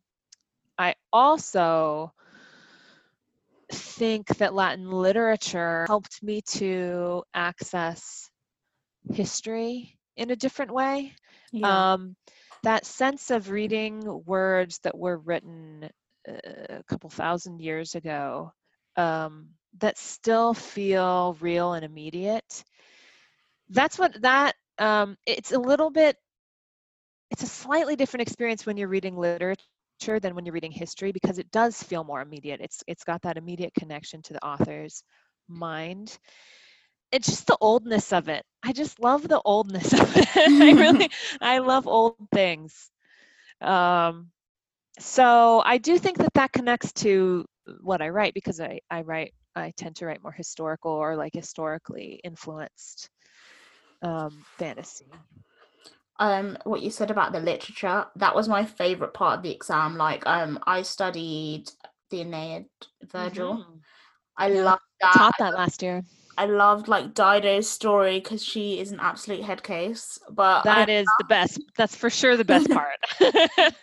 i 0.78 0.94
also 1.14 2.12
think 3.76 4.28
that 4.38 4.54
latin 4.54 4.90
literature 4.90 5.86
helped 5.88 6.24
me 6.24 6.42
to 6.42 7.24
access 7.34 8.30
history 9.12 9.98
in 10.18 10.32
a 10.32 10.36
different 10.36 10.74
way 10.74 11.14
yeah. 11.52 11.94
um 11.94 12.16
that 12.64 12.86
sense 12.86 13.30
of 13.30 13.52
reading 13.52 14.02
words 14.26 14.80
that 14.84 14.98
were 14.98 15.20
written 15.20 15.88
a 16.28 16.84
couple 16.88 17.10
thousand 17.10 17.60
years 17.62 17.96
ago 17.96 18.52
um, 18.98 19.50
that 19.80 19.98
still 19.98 20.54
feel 20.54 21.38
real 21.40 21.74
and 21.74 21.86
immediate. 21.86 22.64
That's 23.70 24.00
what 24.00 24.22
that 24.22 24.56
um, 24.78 25.18
it's 25.26 25.52
a 25.52 25.60
little 25.60 25.90
bit. 25.90 26.18
It's 27.32 27.44
a 27.44 27.48
slightly 27.48 27.96
different 27.96 28.22
experience 28.22 28.66
when 28.66 28.78
you're 28.78 28.88
reading 28.88 29.18
literature 29.18 29.62
than 30.00 30.20
when 30.20 30.30
you're 30.30 30.38
reading 30.38 30.56
history 30.58 30.96
because 30.96 31.22
it 31.22 31.36
does 31.36 31.66
feel 31.66 31.90
more 31.90 32.12
immediate. 32.12 32.52
It's 32.52 32.76
it's 32.80 33.04
got 33.04 33.22
that 33.22 33.38
immediate 33.38 33.74
connection 33.74 34.22
to 34.24 34.34
the 34.34 34.46
author's 34.46 35.04
mind. 35.48 36.18
It's 37.12 37.28
just 37.28 37.48
the 37.48 37.58
oldness 37.62 38.12
of 38.12 38.30
it. 38.30 38.44
I 38.64 38.74
just 38.74 39.00
love 39.00 39.28
the 39.28 39.42
oldness 39.46 39.94
of 40.02 40.16
it. 40.16 40.28
I 40.38 40.72
really 40.80 41.10
I 41.42 41.60
love 41.60 41.88
old 41.88 42.16
things. 42.34 42.92
Um, 43.62 44.32
so 45.00 45.62
I 45.66 45.78
do 45.78 45.98
think 45.98 46.18
that 46.18 46.34
that 46.36 46.52
connects 46.52 46.92
to 46.94 47.46
what 47.82 48.02
I 48.02 48.10
write 48.10 48.34
because 48.34 48.60
I, 48.62 48.80
I 48.90 49.02
write, 49.02 49.34
I 49.56 49.72
tend 49.76 49.96
to 49.98 50.06
write 50.06 50.24
more 50.24 50.32
historical 50.32 50.92
or 50.92 51.16
like 51.16 51.34
historically 51.34 52.20
influenced 52.24 53.10
um, 54.02 54.46
fantasy. 54.58 55.08
Um, 56.18 56.58
what 56.64 56.82
you 56.82 56.92
said 56.92 57.12
about 57.12 57.34
the 57.34 57.42
literature, 57.42 58.06
that 58.16 58.36
was 58.36 58.48
my 58.48 58.64
favorite 58.66 59.14
part 59.14 59.38
of 59.38 59.44
the 59.44 59.52
exam. 59.52 59.98
Like, 59.98 60.26
um, 60.26 60.60
I 60.66 60.82
studied 60.82 61.70
the 62.10 62.22
Aeneid, 62.22 62.66
Virgil. 63.12 63.58
Mm-hmm. 63.58 63.78
I 64.38 64.48
yeah, 64.48 64.62
loved 64.62 64.82
that. 65.02 65.12
I 65.16 65.18
taught 65.18 65.34
that 65.40 65.54
last 65.54 65.82
year. 65.82 66.04
I 66.38 66.46
loved 66.46 66.88
like 66.88 67.14
Dido's 67.14 67.70
story 67.70 68.20
because 68.20 68.44
she 68.44 68.80
is 68.80 68.92
an 68.92 69.00
absolute 69.00 69.44
head 69.44 69.64
case. 69.64 70.20
But 70.30 70.64
that 70.64 70.90
I 70.90 70.92
is 70.92 71.08
the 71.20 71.26
best. 71.26 71.62
That's 71.78 71.96
for 71.96 72.10
sure 72.10 72.36
the 72.36 72.46
best 72.46 72.70
part. 72.72 73.00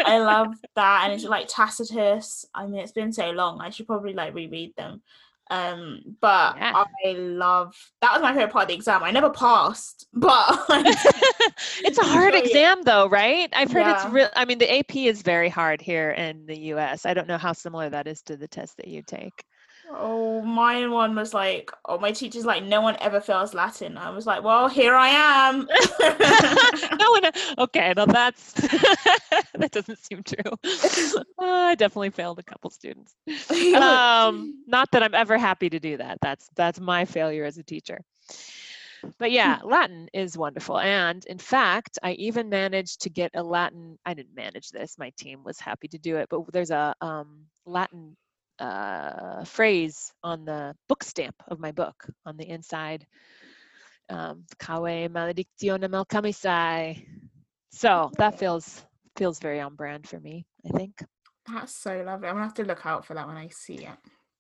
I 0.05 0.19
love 0.19 0.55
that, 0.77 1.03
and 1.05 1.13
it's 1.13 1.25
like 1.25 1.49
Tacitus. 1.49 2.45
I 2.55 2.67
mean, 2.67 2.81
it's 2.81 2.93
been 2.93 3.13
so 3.13 3.31
long. 3.31 3.61
I 3.61 3.71
should 3.71 3.87
probably 3.87 4.13
like 4.13 4.35
reread 4.35 4.75
them. 4.77 5.03
Um, 5.53 6.17
but 6.23 6.57
yeah. 6.57 6.85
I 7.05 7.13
love 7.13 7.77
that 8.01 8.15
was 8.15 8.23
my 8.23 8.33
favorite 8.33 8.53
part 8.53 8.63
of 8.63 8.69
the 8.69 8.75
exam. 8.75 9.03
I 9.03 9.11
never 9.11 9.29
passed, 9.29 10.07
but 10.15 10.65
it's 10.71 11.99
a 11.99 12.05
hard 12.05 12.35
exam 12.35 12.83
though, 12.85 13.07
right? 13.07 13.51
I've 13.53 13.71
heard 13.71 13.81
yeah. 13.81 14.03
it's 14.03 14.13
real. 14.15 14.31
I 14.35 14.47
mean, 14.47 14.57
the 14.57 14.79
AP 14.79 14.97
is 14.97 15.21
very 15.21 15.51
hard 15.51 15.83
here 15.83 16.13
in 16.13 16.47
the 16.47 16.59
U.S. 16.59 17.05
I 17.05 17.13
don't 17.13 17.29
know 17.29 17.37
how 17.37 17.53
similar 17.53 17.91
that 17.91 18.07
is 18.07 18.23
to 18.23 18.39
the 18.39 18.49
test 18.49 18.79
that 18.79 18.89
you 18.89 19.03
take. 19.07 19.45
Oh, 19.95 20.43
my 20.43 20.87
one 20.87 21.15
was 21.15 21.35
like, 21.35 21.71
oh, 21.85 21.99
my 21.99 22.13
teacher's 22.13 22.45
like, 22.45 22.63
no 22.65 22.81
one 22.81 22.97
ever 23.01 23.21
fails 23.21 23.55
Latin. 23.55 23.97
I 23.97 24.11
was 24.11 24.27
like, 24.27 24.43
well, 24.43 24.69
here 24.69 24.95
I 24.95 25.09
am. 25.09 25.69
no 26.99 27.11
one. 27.11 27.23
Okay, 27.59 27.93
now 27.97 28.07
that's 28.07 28.53
that 29.55 29.71
doesn't 29.71 29.99
seem 29.99 30.23
true. 30.23 30.53
Uh, 31.43 31.45
I 31.45 31.75
definitely 31.75 32.11
failed 32.11 32.39
a 32.39 32.43
couple 32.43 32.71
students. 32.71 33.15
Um, 33.75 34.63
not 34.69 34.89
that 34.93 35.03
I'm 35.03 35.15
ever 35.15 35.37
happy 35.37 35.69
to 35.71 35.81
do 35.81 35.97
that. 35.97 36.19
That's 36.23 36.49
that's 36.55 36.79
my 36.79 37.05
failure 37.05 37.45
as 37.45 37.59
a 37.59 37.65
teacher. 37.65 38.01
but 39.19 39.33
yeah, 39.33 39.59
Latin 39.65 40.09
is 40.13 40.39
wonderful. 40.39 40.79
And 40.79 41.25
in 41.27 41.39
fact, 41.39 41.99
I 42.03 42.13
even 42.13 42.49
managed 42.49 43.03
to 43.03 43.11
get 43.11 43.33
a 43.35 43.43
Latin, 43.43 43.99
I 44.07 44.15
didn't 44.15 44.37
manage 44.37 44.71
this, 44.71 44.99
my 44.99 45.11
team 45.19 45.43
was 45.43 45.59
happy 45.59 45.89
to 45.89 45.99
do 45.99 46.17
it, 46.17 46.29
but 46.31 46.43
there's 46.53 46.71
a 46.71 46.95
um, 47.01 47.47
Latin 47.67 48.17
uh, 48.59 49.45
phrase 49.45 50.13
on 50.23 50.45
the 50.45 50.75
book 50.89 51.03
stamp 51.03 51.37
of 51.49 51.59
my 51.59 51.73
book 51.73 52.07
on 52.25 52.37
the 52.37 52.49
inside. 52.49 53.07
Um, 54.09 54.45
Cave 54.59 55.11
maledictionem 55.11 55.93
alchemicae. 55.93 57.07
So 57.71 58.11
that 58.19 58.39
feels 58.39 58.85
feels 59.17 59.39
very 59.39 59.61
on 59.61 59.75
brand 59.75 60.07
for 60.07 60.21
me, 60.21 60.47
I 60.67 60.77
think. 60.77 61.03
That's 61.47 61.75
so 61.75 62.03
lovely. 62.03 62.29
I'm 62.29 62.35
gonna 62.35 62.45
have 62.45 62.55
to 62.55 62.65
look 62.65 62.87
out 62.87 63.05
for 63.05 63.15
that 63.15 63.27
when 63.27 63.37
I 63.37 63.49
see 63.49 63.75
it. 63.75 63.97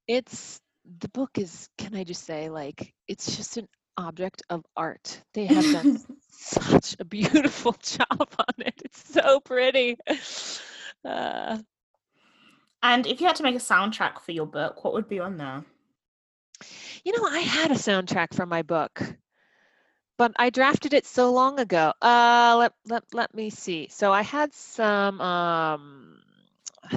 It's 0.07 0.61
the 1.01 1.09
book 1.09 1.31
is, 1.39 1.69
can 1.79 1.95
I 1.95 2.05
just 2.05 2.25
say, 2.25 2.49
like, 2.49 2.93
it's 3.09 3.37
just 3.37 3.57
an 3.57 3.69
object 3.97 4.43
of 4.51 4.65
art. 4.77 5.23
They 5.35 5.47
have 5.47 5.73
done 5.73 6.01
such 6.31 6.97
a 6.99 7.05
beautiful 7.05 7.73
job 7.83 8.07
on 8.11 8.55
it. 8.59 8.75
It's 8.85 9.13
so 9.13 9.41
pretty. 9.41 9.97
Uh, 11.05 11.59
and 12.83 13.07
if 13.07 13.21
you 13.21 13.27
had 13.27 13.37
to 13.37 13.43
make 13.43 13.55
a 13.55 13.59
soundtrack 13.59 14.21
for 14.21 14.33
your 14.33 14.47
book, 14.47 14.85
what 14.85 14.93
would 14.95 15.09
be 15.09 15.21
on 15.21 15.37
there? 15.37 15.65
You 17.05 17.17
know, 17.17 17.25
I 17.25 17.41
had 17.41 17.71
a 17.71 17.75
soundtrack 17.75 18.35
for 18.35 18.47
my 18.47 18.63
book, 18.63 19.03
but 20.17 20.33
I 20.37 20.51
drafted 20.51 20.95
it 20.95 21.07
so 21.07 21.33
long 21.33 21.59
ago. 21.59 21.93
Uh, 22.01 22.57
let 22.59 22.73
let 22.87 23.05
let 23.13 23.35
me 23.35 23.51
see. 23.51 23.89
So 23.91 24.13
I 24.13 24.23
had 24.23 24.53
some 24.53 25.21
um 25.21 26.23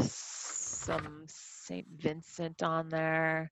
some 0.02 1.26
Saint 1.28 1.88
Vincent 1.98 2.62
on 2.62 2.90
there 2.90 3.52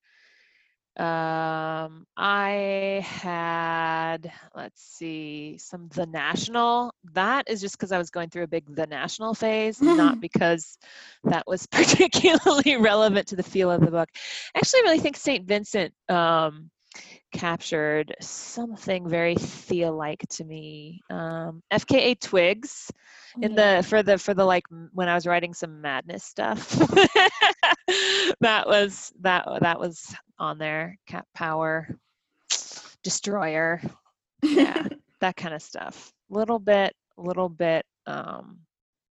um 0.97 2.05
i 2.15 3.03
had 3.03 4.31
let's 4.55 4.81
see 4.81 5.57
some 5.57 5.87
the 5.95 6.05
national. 6.05 6.93
That 7.13 7.49
is 7.49 7.61
just 7.61 7.77
because 7.77 7.91
i 7.91 7.97
was 7.97 8.11
going 8.11 8.29
through 8.29 8.43
a 8.43 8.47
big 8.47 8.63
the 8.75 8.85
national 8.85 9.33
phase 9.33 9.81
not 9.81 10.19
because 10.21 10.77
that 11.23 11.45
was 11.47 11.65
particularly 11.71 12.75
relevant 12.75 13.27
to 13.29 13.35
the 13.35 13.43
feel 13.43 13.71
of 13.71 13.81
the 13.81 13.89
book. 13.91 14.09
Actually 14.55 14.79
i 14.81 14.83
really 14.83 14.99
think 14.99 15.17
saint 15.17 15.47
vincent 15.47 15.93
um 16.09 16.69
captured 17.31 18.15
something 18.21 19.07
very 19.07 19.35
Thea-like 19.35 20.25
to 20.29 20.43
me. 20.43 21.01
Um, 21.09 21.61
FKA 21.71 22.19
Twigs 22.19 22.91
in 23.41 23.53
yeah. 23.53 23.77
the 23.77 23.83
for 23.83 24.03
the 24.03 24.17
for 24.17 24.33
the 24.33 24.45
like 24.45 24.63
when 24.93 25.09
I 25.09 25.15
was 25.15 25.25
writing 25.25 25.53
some 25.53 25.81
madness 25.81 26.23
stuff. 26.23 26.69
that 28.39 28.67
was 28.67 29.11
that 29.21 29.47
that 29.61 29.79
was 29.79 30.15
on 30.39 30.57
there. 30.57 30.97
Cat 31.07 31.25
Power, 31.33 31.89
Destroyer, 33.03 33.81
yeah, 34.43 34.87
that 35.21 35.35
kind 35.35 35.53
of 35.53 35.61
stuff. 35.61 36.11
Little 36.29 36.59
bit, 36.59 36.95
little 37.17 37.49
bit 37.49 37.85
um, 38.05 38.59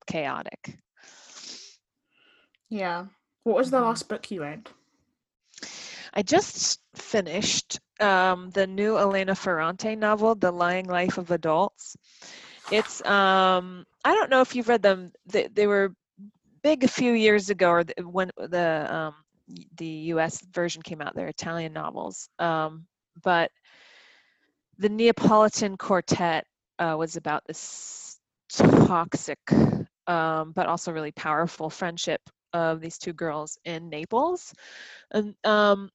chaotic. 0.08 0.78
Yeah. 2.70 3.06
What 3.44 3.58
was 3.58 3.72
the 3.72 3.78
mm-hmm. 3.78 3.88
last 3.88 4.08
book 4.08 4.30
you 4.32 4.41
read? 4.41 4.70
I 6.13 6.24
just 6.24 6.82
finished 6.95 7.80
um, 8.00 8.50
the 8.52 8.67
new 8.67 8.97
Elena 8.97 9.36
Ferrante 9.36 9.95
novel, 9.95 10.36
The 10.36 10.52
Lying 10.52 10.88
Life 10.88 11.17
of 11.17 11.32
Adults. 11.32 11.95
It's 12.71 13.04
um, 13.06 13.86
I 14.04 14.13
don't 14.13 14.30
know 14.30 14.41
if 14.41 14.56
you've 14.56 14.67
read 14.67 14.82
them. 14.82 15.12
They, 15.26 15.47
they 15.47 15.67
were 15.67 15.93
big 16.63 16.84
a 16.84 16.88
few 16.88 17.13
years 17.13 17.50
ago, 17.50 17.69
or 17.69 17.84
the, 17.84 17.93
when 18.06 18.32
the 18.38 18.88
um, 18.93 19.15
the 19.78 19.86
U.S. 19.86 20.41
version 20.54 20.82
came 20.82 21.02
out. 21.02 21.15
They're 21.15 21.28
Italian 21.28 21.74
novels, 21.74 22.30
um, 22.39 22.86
but 23.24 23.52
the 24.78 24.89
Neapolitan 24.89 25.78
Quartet 25.78 26.45
uh, 26.80 26.95
was 26.97 27.15
about 27.15 27.43
this 27.47 28.19
toxic, 28.50 29.39
um, 30.08 30.52
but 30.54 30.67
also 30.67 30.91
really 30.91 31.12
powerful 31.12 31.69
friendship 31.69 32.21
of 32.54 32.82
these 32.82 32.97
two 32.97 33.13
girls 33.13 33.58
in 33.65 33.89
Naples. 33.89 34.54
And 35.12 35.36
um, 35.43 35.89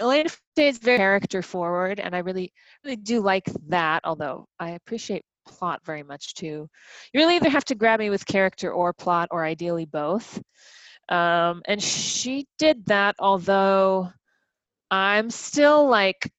Elena 0.00 0.30
is 0.56 0.78
very 0.78 0.98
character 0.98 1.42
forward, 1.42 2.00
and 2.00 2.14
I 2.14 2.18
really, 2.18 2.52
really 2.84 2.96
do 2.96 3.20
like 3.20 3.44
that. 3.68 4.00
Although 4.04 4.46
I 4.58 4.70
appreciate 4.70 5.24
plot 5.46 5.80
very 5.84 6.02
much 6.02 6.34
too. 6.34 6.68
You 7.12 7.20
really 7.20 7.36
either 7.36 7.48
have 7.48 7.64
to 7.66 7.74
grab 7.74 8.00
me 8.00 8.10
with 8.10 8.26
character 8.26 8.72
or 8.72 8.92
plot, 8.92 9.28
or 9.30 9.44
ideally 9.44 9.86
both. 9.86 10.42
Um, 11.08 11.62
and 11.66 11.82
she 11.82 12.46
did 12.58 12.84
that, 12.86 13.14
although 13.18 14.10
I'm 14.90 15.30
still 15.30 15.88
like 15.88 16.30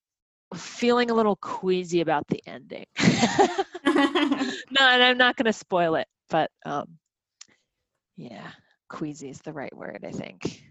feeling 0.54 1.10
a 1.10 1.14
little 1.14 1.36
queasy 1.36 2.00
about 2.00 2.26
the 2.28 2.42
ending. 2.46 2.86
no, 3.84 4.86
and 4.86 5.02
I'm 5.02 5.18
not 5.18 5.36
going 5.36 5.46
to 5.46 5.52
spoil 5.52 5.94
it, 5.94 6.06
but 6.28 6.50
um, 6.66 6.98
yeah, 8.16 8.50
queasy 8.88 9.30
is 9.30 9.40
the 9.40 9.52
right 9.52 9.74
word, 9.74 10.04
I 10.06 10.12
think. 10.12 10.62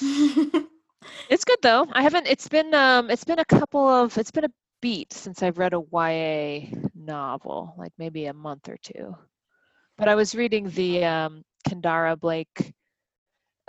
It's 1.28 1.44
good 1.44 1.58
though. 1.62 1.86
I 1.92 2.02
haven't. 2.02 2.26
It's 2.26 2.48
been 2.48 2.74
um. 2.74 3.10
It's 3.10 3.24
been 3.24 3.38
a 3.38 3.44
couple 3.44 3.86
of. 3.88 4.16
It's 4.18 4.30
been 4.30 4.44
a 4.44 4.50
beat 4.80 5.12
since 5.12 5.42
I've 5.42 5.58
read 5.58 5.74
a 5.74 5.82
YA 5.92 6.76
novel, 6.94 7.74
like 7.76 7.92
maybe 7.98 8.26
a 8.26 8.32
month 8.32 8.68
or 8.68 8.76
two. 8.82 9.16
But 9.98 10.08
I 10.08 10.14
was 10.14 10.34
reading 10.34 10.70
the 10.70 11.04
um, 11.04 11.42
Kendare 11.68 12.18
Blake, 12.18 12.72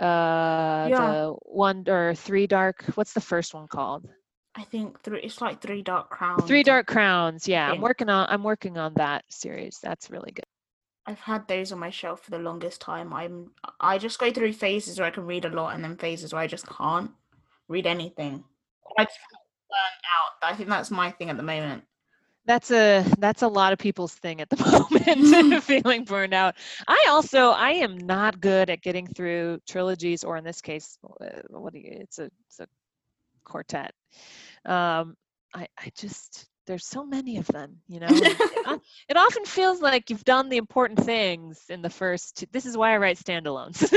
uh, 0.00 0.88
yeah. 0.88 0.88
the 0.90 1.36
one 1.42 1.84
or 1.88 2.14
three 2.14 2.46
dark. 2.46 2.84
What's 2.94 3.12
the 3.12 3.20
first 3.20 3.54
one 3.54 3.68
called? 3.68 4.08
I 4.54 4.64
think 4.64 5.00
three. 5.02 5.20
It's 5.20 5.40
like 5.40 5.60
Three 5.60 5.82
Dark 5.82 6.10
Crowns. 6.10 6.44
Three 6.44 6.62
Dark 6.62 6.86
Crowns. 6.86 7.48
Yeah, 7.48 7.70
I'm 7.70 7.80
working 7.80 8.08
on. 8.08 8.26
I'm 8.28 8.42
working 8.42 8.76
on 8.76 8.92
that 8.94 9.24
series. 9.30 9.78
That's 9.82 10.10
really 10.10 10.32
good. 10.32 10.44
I've 11.04 11.18
had 11.18 11.48
those 11.48 11.72
on 11.72 11.80
my 11.80 11.90
shelf 11.90 12.22
for 12.22 12.30
the 12.30 12.38
longest 12.38 12.80
time. 12.80 13.12
I'm. 13.12 13.52
I 13.80 13.98
just 13.98 14.18
go 14.18 14.30
through 14.30 14.52
phases 14.52 14.98
where 14.98 15.08
I 15.08 15.10
can 15.10 15.24
read 15.24 15.44
a 15.44 15.48
lot, 15.48 15.74
and 15.74 15.82
then 15.82 15.96
phases 15.96 16.32
where 16.32 16.42
I 16.42 16.46
just 16.46 16.66
can't 16.66 17.10
read 17.72 17.86
anything. 17.86 18.44
I 18.98 19.04
just 19.04 19.18
burn 19.68 19.78
out. 20.14 20.52
I 20.52 20.54
think 20.54 20.68
that's 20.68 20.90
my 20.90 21.10
thing 21.10 21.30
at 21.30 21.36
the 21.36 21.42
moment. 21.42 21.82
That's 22.44 22.70
a 22.72 23.04
that's 23.18 23.42
a 23.42 23.48
lot 23.48 23.72
of 23.72 23.78
people's 23.78 24.14
thing 24.14 24.40
at 24.40 24.50
the 24.50 24.56
moment, 24.90 25.64
feeling 25.64 26.04
burned 26.04 26.34
out. 26.34 26.56
I 26.86 27.06
also 27.08 27.50
I 27.50 27.70
am 27.70 27.96
not 27.96 28.40
good 28.40 28.68
at 28.68 28.82
getting 28.82 29.06
through 29.06 29.60
trilogies, 29.68 30.24
or 30.24 30.36
in 30.36 30.44
this 30.44 30.60
case, 30.60 30.98
uh, 31.20 31.40
what 31.48 31.72
do 31.72 31.78
you? 31.78 31.90
It's 32.00 32.18
a 32.18 32.30
it's 32.46 32.60
a 32.60 32.66
quartet. 33.44 33.92
Um, 34.64 35.16
I 35.54 35.66
I 35.78 35.92
just 35.96 36.48
there's 36.66 36.86
so 36.86 37.04
many 37.04 37.38
of 37.38 37.46
them 37.48 37.76
you 37.88 37.98
know 37.98 38.06
it, 38.08 38.80
it, 39.08 39.16
often 39.16 39.44
feels 39.44 39.80
like 39.80 40.10
you've 40.10 40.24
done 40.24 40.48
the 40.48 40.56
important 40.56 40.98
things 41.04 41.64
in 41.68 41.82
the 41.82 41.90
first 41.90 42.36
two. 42.36 42.46
this 42.52 42.66
is 42.66 42.76
why 42.76 42.92
i 42.92 42.96
write 42.96 43.18
standalones 43.18 43.92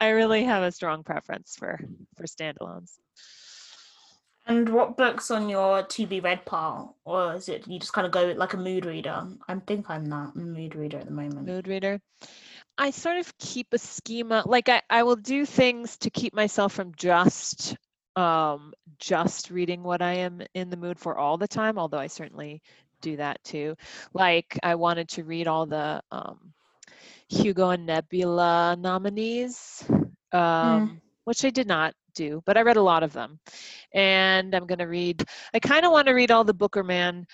i 0.00 0.10
really 0.38 0.52
have 0.52 0.62
a 0.62 0.72
strong 0.72 1.02
preference 1.02 1.56
for 1.56 1.78
for 2.16 2.24
standalones. 2.24 2.92
And 4.46 4.70
what 4.70 4.96
books 4.96 5.30
on 5.30 5.48
your 5.48 5.82
to 5.82 6.06
be 6.06 6.20
read 6.20 6.46
pile 6.46 6.96
or 7.04 7.34
is 7.34 7.48
it 7.50 7.68
you 7.68 7.78
just 7.78 7.92
kind 7.92 8.06
of 8.06 8.12
go 8.12 8.32
like 8.36 8.54
a 8.54 8.56
mood 8.56 8.86
reader? 8.86 9.26
I 9.46 9.54
think 9.56 9.90
i'm 9.90 10.04
not 10.04 10.34
a 10.36 10.38
mood 10.38 10.74
reader 10.74 10.98
at 10.98 11.06
the 11.06 11.12
moment. 11.12 11.46
Mood 11.46 11.68
reader? 11.68 12.00
I 12.78 12.90
sort 12.90 13.18
of 13.18 13.36
keep 13.38 13.68
a 13.72 13.78
schema 13.78 14.42
like 14.46 14.68
i, 14.68 14.80
I 14.88 15.02
will 15.02 15.16
do 15.16 15.44
things 15.44 15.98
to 15.98 16.10
keep 16.10 16.32
myself 16.34 16.72
from 16.72 16.92
just 16.96 17.76
um, 18.16 18.72
just 18.98 19.48
reading 19.48 19.84
what 19.84 20.02
I 20.02 20.14
am 20.14 20.42
in 20.52 20.70
the 20.70 20.76
mood 20.76 20.98
for 20.98 21.16
all 21.16 21.38
the 21.38 21.46
time, 21.46 21.78
although 21.78 21.98
I 21.98 22.08
certainly 22.08 22.62
do 23.00 23.16
that 23.16 23.38
too. 23.44 23.76
Like 24.12 24.58
I 24.60 24.74
wanted 24.74 25.08
to 25.10 25.22
read 25.22 25.46
all 25.46 25.66
the 25.66 26.02
um, 26.10 26.52
Hugo 27.28 27.70
and 27.70 27.86
Nebula 27.86 28.76
nominees, 28.78 29.84
um, 30.32 30.40
mm. 30.40 31.00
which 31.24 31.44
I 31.44 31.50
did 31.50 31.66
not 31.66 31.94
do, 32.14 32.42
but 32.46 32.56
I 32.56 32.62
read 32.62 32.76
a 32.76 32.82
lot 32.82 33.02
of 33.02 33.12
them. 33.12 33.38
And 33.94 34.54
I'm 34.54 34.66
going 34.66 34.78
to 34.78 34.86
read, 34.86 35.24
I 35.54 35.60
kind 35.60 35.84
of 35.84 35.92
want 35.92 36.08
to 36.08 36.14
read 36.14 36.30
all 36.30 36.44
the 36.44 36.54
Bookerman 36.54 37.24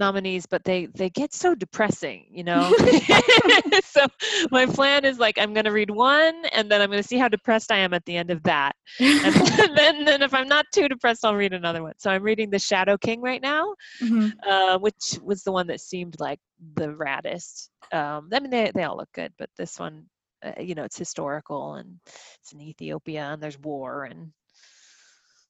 nominees, 0.00 0.46
but 0.46 0.64
they 0.64 0.86
they 0.86 1.10
get 1.10 1.32
so 1.32 1.54
depressing, 1.54 2.26
you 2.30 2.42
know. 2.42 2.74
so 3.84 4.06
my 4.50 4.66
plan 4.66 5.04
is 5.04 5.18
like 5.18 5.38
I'm 5.38 5.54
gonna 5.54 5.70
read 5.70 5.90
one, 5.90 6.42
and 6.52 6.68
then 6.68 6.80
I'm 6.80 6.90
gonna 6.90 7.04
see 7.04 7.18
how 7.18 7.28
depressed 7.28 7.70
I 7.70 7.76
am 7.76 7.94
at 7.94 8.04
the 8.06 8.16
end 8.16 8.30
of 8.32 8.42
that, 8.44 8.74
and 8.98 9.34
then 9.76 10.04
then 10.04 10.22
if 10.22 10.34
I'm 10.34 10.48
not 10.48 10.66
too 10.74 10.88
depressed, 10.88 11.24
I'll 11.24 11.36
read 11.36 11.52
another 11.52 11.82
one. 11.82 11.94
So 11.98 12.10
I'm 12.10 12.22
reading 12.22 12.50
The 12.50 12.58
Shadow 12.58 12.96
King 12.96 13.20
right 13.20 13.42
now, 13.42 13.74
mm-hmm. 14.02 14.28
uh, 14.48 14.78
which 14.78 15.18
was 15.22 15.44
the 15.44 15.52
one 15.52 15.68
that 15.68 15.80
seemed 15.80 16.18
like 16.18 16.40
the 16.74 16.88
raddest. 16.88 17.68
Um, 17.92 18.28
I 18.32 18.40
mean, 18.40 18.50
they 18.50 18.72
they 18.74 18.82
all 18.82 18.96
look 18.96 19.12
good, 19.14 19.32
but 19.38 19.50
this 19.56 19.78
one, 19.78 20.06
uh, 20.42 20.60
you 20.60 20.74
know, 20.74 20.84
it's 20.84 20.98
historical 20.98 21.74
and 21.74 21.98
it's 22.40 22.52
in 22.52 22.60
Ethiopia 22.60 23.22
and 23.22 23.42
there's 23.42 23.58
war 23.58 24.04
and 24.04 24.32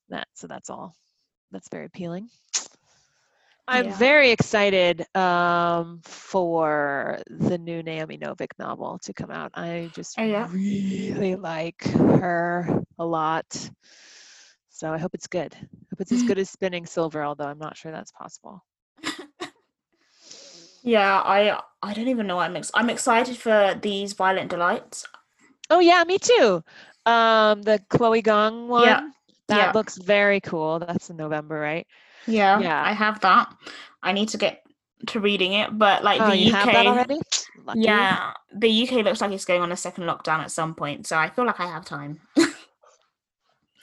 that. 0.09 0.29
So 0.35 0.47
that's 0.47 0.71
all. 0.71 0.95
That's 1.53 1.69
very 1.69 1.87
appealing. 1.87 2.29
I'm 3.69 3.87
yeah. 3.87 3.97
very 3.99 4.31
excited 4.31 5.07
um, 5.17 6.01
for 6.03 7.21
the 7.29 7.57
new 7.57 7.85
Naomi 7.85 8.19
Novik 8.19 8.51
novel 8.59 8.99
to 9.05 9.13
come 9.13 9.31
out. 9.31 9.53
I 9.55 9.91
just 9.95 10.19
oh, 10.19 10.25
yeah. 10.25 10.49
really 10.51 11.37
like 11.37 11.85
her 11.85 12.83
a 12.99 13.07
lot. 13.07 13.71
So 14.71 14.93
I 14.93 14.99
hope 14.99 15.15
it's 15.15 15.29
good. 15.29 15.55
Hope 15.55 16.01
hope 16.01 16.01
it's 16.01 16.13
as 16.13 16.23
good 16.29 16.39
as 16.39 16.51
spinning 16.51 16.87
silver, 16.87 17.23
although 17.23 17.45
I'm 17.45 17.59
not 17.59 17.77
sure 17.77 17.93
that's 17.93 18.13
possible. 18.13 18.65
Yeah, 20.83 21.21
I 21.21 21.61
I 21.83 21.95
don't 21.95 22.09
even 22.09 22.27
know 22.27 22.37
what 22.37 22.51
I'm 22.51 22.57
ex- 22.57 22.71
I'm 22.75 22.91
excited 22.91 23.37
for 23.37 23.79
these 23.81 24.13
Violent 24.15 24.51
Delights. 24.51 25.07
Oh 25.69 25.79
yeah, 25.81 26.05
me 26.05 26.19
too. 26.19 26.63
Um, 27.07 27.63
the 27.63 27.83
Chloe 27.89 28.23
Gong 28.23 28.69
one. 28.69 28.85
Yeah. 28.87 29.01
That 29.49 29.59
Yeah. 29.59 29.73
looks 29.75 29.97
very 29.97 30.41
cool. 30.41 30.79
That's 30.79 31.11
in 31.11 31.17
November, 31.17 31.59
right? 31.59 31.87
Yeah, 32.27 32.59
Yeah. 32.61 32.83
I 32.85 32.93
have 32.93 33.21
that. 33.21 33.53
I 34.03 34.13
need 34.13 34.29
to 34.31 34.39
get 34.39 34.63
to 35.09 35.21
reading 35.21 35.53
it, 35.55 35.77
but 35.79 36.05
like 36.05 36.21
oh, 36.21 36.31
the 36.31 36.37
you 36.37 36.53
UK, 36.53 36.55
have 36.55 36.73
that 36.73 36.87
already? 36.87 37.21
Lucky. 37.65 37.81
yeah, 37.81 38.33
the 38.55 38.69
UK 38.69 39.03
looks 39.05 39.21
like 39.21 39.33
it's 39.33 39.45
going 39.45 39.63
on 39.63 39.73
a 39.73 39.77
second 39.77 40.05
lockdown 40.05 40.41
at 40.41 40.51
some 40.51 40.75
point, 40.75 41.07
so 41.07 41.17
I 41.17 41.31
feel 41.31 41.47
like 41.47 41.61
I 41.61 41.67
have 41.67 41.85
time. 41.85 42.21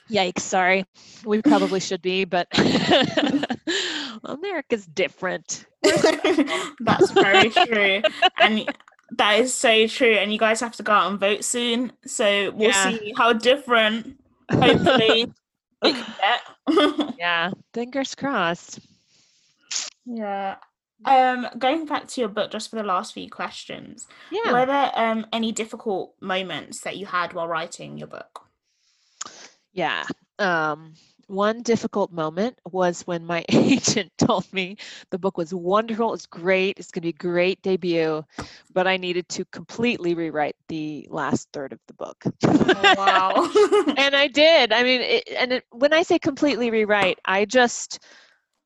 Yikes, 0.10 0.39
sorry. 0.39 0.86
We 1.26 1.41
probably 1.41 1.80
should 1.80 2.02
be, 2.02 2.24
but 2.26 2.48
America's 4.24 4.86
different. 4.86 5.65
That's 6.80 7.12
very 7.12 7.50
true, 7.50 8.02
and 8.39 8.70
that 9.17 9.39
is 9.39 9.54
so 9.54 9.88
true. 9.88 10.13
And 10.13 10.32
you 10.32 10.39
guys 10.39 10.60
have 10.62 10.76
to 10.78 10.84
go 10.84 10.91
out 10.91 11.12
and 11.12 11.20
vote 11.20 11.43
soon, 11.43 11.91
so 12.06 12.52
we'll 12.52 12.70
Yeah. 12.70 12.91
see 12.91 13.13
how 13.17 13.34
different. 13.34 14.17
Hopefully, 14.52 15.32
it 15.84 15.96
can 15.96 16.15
get. 16.20 17.15
yeah, 17.17 17.52
fingers 17.74 18.15
crossed. 18.15 18.80
yeah. 20.06 20.56
Um, 21.06 21.48
going 21.60 21.86
back 21.86 22.08
to 22.08 22.22
your 22.22 22.30
book, 22.30 22.50
just 22.50 22.72
for 22.72 22.76
the 22.78 22.84
last 22.84 23.13
few 23.13 23.30
questions, 23.30 24.08
Yeah. 24.32 24.52
were 24.52 24.65
there 24.65 24.91
um 24.96 25.28
any 25.32 25.52
difficult 25.52 26.15
moments 26.22 26.82
that 26.82 26.98
you 26.98 27.06
had 27.06 27.34
while 27.34 27.48
writing 27.48 27.98
your 27.98 28.08
book? 28.08 28.47
Yeah. 29.78 30.06
Um, 30.40 30.96
one 31.28 31.62
difficult 31.62 32.12
moment 32.12 32.58
was 32.72 33.04
when 33.06 33.26
my 33.26 33.46
agent 33.50 34.12
told 34.18 34.52
me 34.52 34.78
the 35.12 35.20
book 35.20 35.38
was 35.38 35.54
wonderful, 35.54 36.13
it's 36.13 36.26
great, 36.26 36.80
it's 36.80 36.90
going 36.90 37.02
to 37.02 37.06
be 37.06 37.10
a 37.10 37.13
great 37.13 37.62
debut, 37.62 38.24
but 38.74 38.88
I 38.88 38.98
needed 38.98 39.30
to 39.30 39.46
completely 39.46 40.16
rewrite 40.16 40.56
the 40.68 41.08
last 41.12 41.50
third 41.54 41.74
of 41.74 41.80
the 41.88 41.94
book. 41.94 42.24
Oh, 42.44 42.94
wow. 42.98 43.94
and 43.98 44.16
I 44.16 44.28
did. 44.28 44.74
I 44.74 44.82
mean, 44.82 45.02
it, 45.02 45.30
and 45.38 45.54
it, 45.54 45.63
when 45.72 45.94
I 45.94 46.02
say 46.02 46.18
completely 46.18 46.72
rewrite, 46.72 47.20
I 47.24 47.46
just 47.46 48.00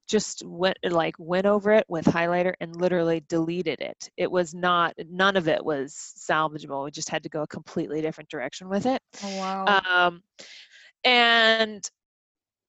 just 0.08 0.46
went 0.46 0.78
like 0.84 1.16
went 1.18 1.46
over 1.46 1.72
it 1.72 1.86
with 1.88 2.04
highlighter 2.04 2.54
and 2.60 2.76
literally 2.76 3.24
deleted 3.30 3.80
it. 3.80 4.10
It 4.18 4.30
was 4.30 4.54
not 4.54 4.94
none 5.10 5.38
of 5.38 5.48
it 5.48 5.64
was 5.64 6.14
salvageable. 6.20 6.84
We 6.84 6.92
just 6.92 7.10
had 7.10 7.24
to 7.24 7.30
go 7.30 7.44
a 7.44 7.48
completely 7.48 8.02
different 8.02 8.30
direction 8.30 8.68
with 8.68 8.86
it. 8.86 9.02
oh, 9.24 9.38
wow. 9.38 9.82
Um, 9.86 10.22
and 11.04 11.90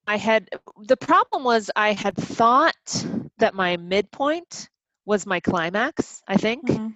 I 0.06 0.16
had 0.18 0.48
the 0.86 0.96
problem 0.96 1.44
was 1.44 1.70
I 1.76 1.92
had 1.92 2.16
thought 2.16 3.06
that 3.38 3.54
my 3.54 3.76
midpoint 3.76 4.68
was 5.06 5.26
my 5.26 5.40
climax, 5.40 6.22
I 6.28 6.36
think. 6.36 6.64
Mhm. 6.66 6.94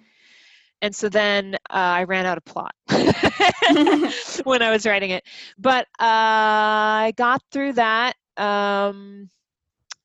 And 0.81 0.95
so 0.95 1.09
then 1.09 1.55
uh, 1.55 1.57
I 1.73 2.03
ran 2.03 2.25
out 2.25 2.37
of 2.37 2.45
plot 2.45 2.73
when 4.43 4.61
I 4.61 4.71
was 4.71 4.85
writing 4.85 5.11
it. 5.11 5.23
But 5.57 5.85
uh, 5.99 6.05
I 7.09 7.13
got 7.17 7.41
through 7.51 7.73
that. 7.73 8.15
Um, 8.37 9.29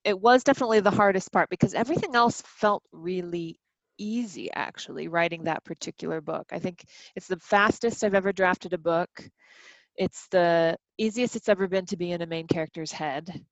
it 0.05 0.19
was 0.21 0.45
definitely 0.45 0.81
the 0.81 0.91
hardest 0.91 1.33
part 1.33 1.51
because 1.51 1.75
everything 1.75 2.17
else 2.17 2.43
felt 2.47 2.83
really 2.93 3.59
easy, 3.99 4.51
actually, 4.53 5.09
writing 5.09 5.45
that 5.45 5.65
particular 5.65 6.21
book. 6.21 6.47
I 6.53 6.59
think 6.59 6.85
it's 7.17 7.29
the 7.29 7.39
fastest 7.39 8.05
I've 8.05 8.15
ever 8.15 8.33
drafted 8.33 8.73
a 8.75 8.79
book. 8.79 9.11
It's 9.97 10.27
the 10.29 10.77
easiest 10.99 11.37
it's 11.37 11.49
ever 11.49 11.69
been 11.69 11.87
to 11.87 11.97
be 11.97 12.13
in 12.13 12.23
a 12.23 12.27
main 12.27 12.47
character's 12.47 12.93
head. 12.93 13.45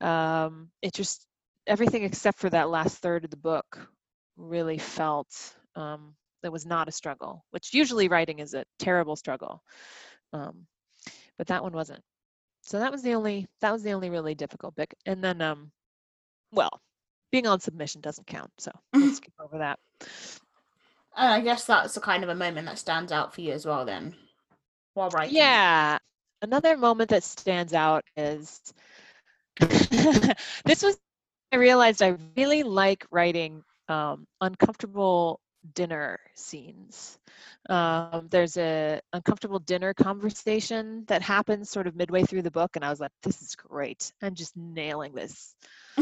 Um, 0.00 0.70
it 0.82 0.94
just, 0.94 1.26
everything 1.66 2.04
except 2.04 2.38
for 2.38 2.50
that 2.50 2.70
last 2.70 2.98
third 2.98 3.24
of 3.24 3.30
the 3.30 3.36
book 3.36 3.78
really 4.36 4.78
felt 4.78 5.28
um, 5.76 6.14
it 6.42 6.52
was 6.52 6.66
not 6.66 6.88
a 6.88 6.92
struggle, 6.92 7.44
which 7.50 7.74
usually 7.74 8.08
writing 8.08 8.38
is 8.38 8.54
a 8.54 8.64
terrible 8.78 9.16
struggle. 9.16 9.62
Um, 10.32 10.66
but 11.38 11.46
that 11.48 11.62
one 11.62 11.72
wasn't. 11.72 12.02
So 12.62 12.78
that 12.78 12.92
was 12.92 13.02
the 13.02 13.14
only 13.14 13.46
that 13.60 13.72
was 13.72 13.82
the 13.82 13.92
only 13.92 14.10
really 14.10 14.34
difficult 14.34 14.74
bit. 14.76 14.92
And 15.06 15.22
then 15.24 15.40
um 15.40 15.72
well, 16.52 16.80
being 17.32 17.46
on 17.46 17.60
submission 17.60 18.00
doesn't 18.00 18.26
count, 18.26 18.50
so 18.58 18.70
we'll 18.92 19.14
skip 19.14 19.32
over 19.38 19.58
that. 19.58 19.78
And 21.16 21.32
I 21.32 21.40
guess 21.40 21.64
that's 21.64 21.94
the 21.94 22.00
kind 22.00 22.22
of 22.22 22.28
a 22.28 22.34
moment 22.34 22.66
that 22.66 22.78
stands 22.78 23.12
out 23.12 23.34
for 23.34 23.40
you 23.40 23.52
as 23.52 23.66
well, 23.66 23.84
then, 23.84 24.14
while 25.00 25.10
writing. 25.10 25.34
Yeah. 25.36 25.98
Another 26.42 26.76
moment 26.76 27.10
that 27.10 27.24
stands 27.24 27.74
out 27.74 28.04
is 28.16 28.60
this 29.60 30.82
was 30.82 30.98
I 31.52 31.56
realized 31.56 32.02
I 32.02 32.16
really 32.36 32.62
like 32.62 33.04
writing 33.10 33.62
um, 33.88 34.26
uncomfortable 34.40 35.40
dinner 35.74 36.20
scenes. 36.34 37.18
Um, 37.68 38.28
there's 38.30 38.56
a 38.56 39.00
uncomfortable 39.12 39.58
dinner 39.58 39.92
conversation 39.92 41.04
that 41.08 41.22
happens 41.22 41.70
sort 41.70 41.86
of 41.86 41.96
midway 41.96 42.22
through 42.22 42.42
the 42.42 42.50
book, 42.50 42.76
and 42.76 42.84
I 42.84 42.90
was 42.90 43.00
like, 43.00 43.10
"This 43.22 43.42
is 43.42 43.56
great! 43.56 44.12
I'm 44.22 44.34
just 44.34 44.56
nailing 44.56 45.12
this. 45.12 45.54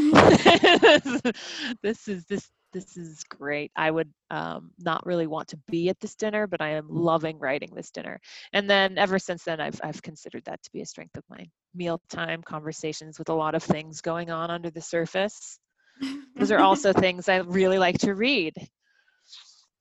this 1.81 2.07
is 2.07 2.25
this 2.25 2.49
this 2.71 2.97
is 2.97 3.23
great. 3.23 3.71
I 3.75 3.89
would 3.89 4.11
um, 4.29 4.71
not 4.79 5.05
really 5.05 5.27
want 5.27 5.49
to 5.49 5.57
be 5.67 5.89
at 5.89 5.99
this 5.99 6.15
dinner, 6.15 6.47
but 6.47 6.61
I 6.61 6.71
am 6.71 6.87
loving 6.89 7.39
writing 7.39 7.71
this 7.73 7.91
dinner. 7.91 8.19
And 8.53 8.69
then 8.69 8.97
ever 8.97 9.19
since 9.19 9.43
then, 9.43 9.59
I've 9.59 9.79
I've 9.83 10.01
considered 10.01 10.43
that 10.45 10.61
to 10.63 10.71
be 10.71 10.81
a 10.81 10.85
strength 10.85 11.17
of 11.17 11.23
mine. 11.29 11.51
Mealtime 11.73 12.41
conversations 12.43 13.19
with 13.19 13.29
a 13.29 13.33
lot 13.33 13.55
of 13.55 13.63
things 13.63 14.01
going 14.01 14.29
on 14.29 14.51
under 14.51 14.69
the 14.69 14.81
surface. 14.81 15.59
Those 16.35 16.51
are 16.51 16.59
also 16.59 16.93
things 16.93 17.27
I 17.27 17.37
really 17.37 17.77
like 17.77 17.99
to 17.99 18.15
read. 18.15 18.53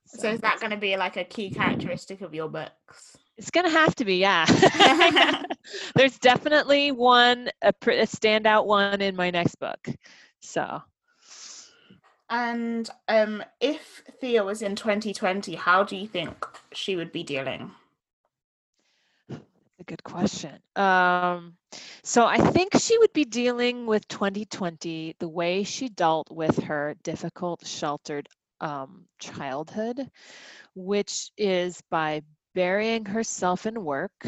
So 0.06 0.30
is 0.30 0.40
that 0.40 0.58
going 0.58 0.70
to 0.70 0.78
be 0.78 0.96
like 0.96 1.16
a 1.18 1.24
key 1.24 1.50
characteristic 1.50 2.22
of 2.22 2.34
your 2.34 2.48
books? 2.48 3.16
It's 3.36 3.50
gonna 3.50 3.70
have 3.70 3.94
to 3.96 4.04
be, 4.04 4.16
yeah. 4.16 4.46
There's 5.94 6.18
definitely 6.18 6.90
one 6.90 7.50
a, 7.62 7.68
a 7.68 8.06
standout 8.06 8.66
one 8.66 9.00
in 9.00 9.14
my 9.14 9.30
next 9.30 9.56
book. 9.60 9.88
So 10.40 10.82
And 12.30 12.88
um, 13.08 13.42
if 13.60 14.02
Thea 14.20 14.44
was 14.44 14.60
in 14.60 14.76
2020, 14.76 15.54
how 15.54 15.82
do 15.82 15.96
you 15.96 16.06
think 16.06 16.46
she 16.72 16.94
would 16.96 17.12
be 17.12 17.22
dealing? 17.22 17.70
a 19.80 19.84
good 19.84 20.02
question. 20.02 20.58
Um, 20.76 21.56
so 22.02 22.26
I 22.26 22.38
think 22.38 22.76
she 22.78 22.98
would 22.98 23.12
be 23.12 23.24
dealing 23.24 23.86
with 23.86 24.06
2020 24.08 25.16
the 25.18 25.28
way 25.28 25.62
she 25.62 25.88
dealt 25.88 26.30
with 26.30 26.58
her 26.64 26.96
difficult, 27.02 27.66
sheltered 27.66 28.28
um, 28.60 29.04
childhood, 29.18 30.10
which 30.74 31.30
is 31.36 31.80
by 31.90 32.22
burying 32.54 33.04
herself 33.04 33.66
in 33.66 33.84
work, 33.84 34.26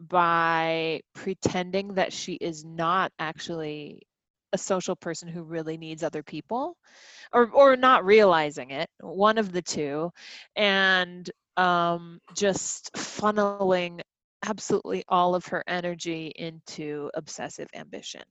by 0.00 1.00
pretending 1.14 1.94
that 1.94 2.12
she 2.12 2.34
is 2.34 2.64
not 2.64 3.12
actually 3.18 4.02
a 4.54 4.58
social 4.58 4.96
person 4.96 5.28
who 5.28 5.42
really 5.42 5.76
needs 5.76 6.02
other 6.02 6.22
people 6.22 6.76
or 7.32 7.50
or 7.50 7.76
not 7.76 8.04
realizing 8.06 8.70
it 8.70 8.88
one 9.00 9.36
of 9.36 9.52
the 9.52 9.60
two 9.60 10.10
and 10.56 11.30
um, 11.56 12.20
just 12.34 12.92
funneling 12.94 14.00
absolutely 14.46 15.04
all 15.08 15.34
of 15.34 15.44
her 15.46 15.62
energy 15.66 16.32
into 16.36 17.10
obsessive 17.14 17.68
ambition 17.74 18.22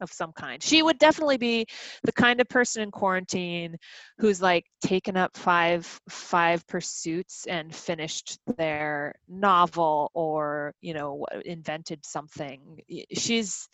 of 0.00 0.12
some 0.12 0.32
kind. 0.32 0.62
She 0.62 0.82
would 0.82 0.98
definitely 0.98 1.38
be 1.38 1.66
the 2.02 2.12
kind 2.12 2.40
of 2.40 2.48
person 2.48 2.82
in 2.82 2.90
quarantine 2.90 3.76
who's 4.18 4.42
like 4.42 4.64
taken 4.82 5.16
up 5.16 5.36
five 5.36 5.86
five 6.08 6.66
pursuits 6.66 7.46
and 7.46 7.74
finished 7.74 8.38
their 8.58 9.14
novel 9.28 10.10
or, 10.14 10.74
you 10.80 10.94
know, 10.94 11.24
invented 11.44 12.04
something. 12.04 12.80
She's 13.14 13.68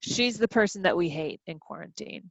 she's 0.00 0.38
the 0.38 0.48
person 0.48 0.82
that 0.82 0.96
we 0.96 1.08
hate 1.08 1.40
in 1.46 1.58
quarantine 1.58 2.30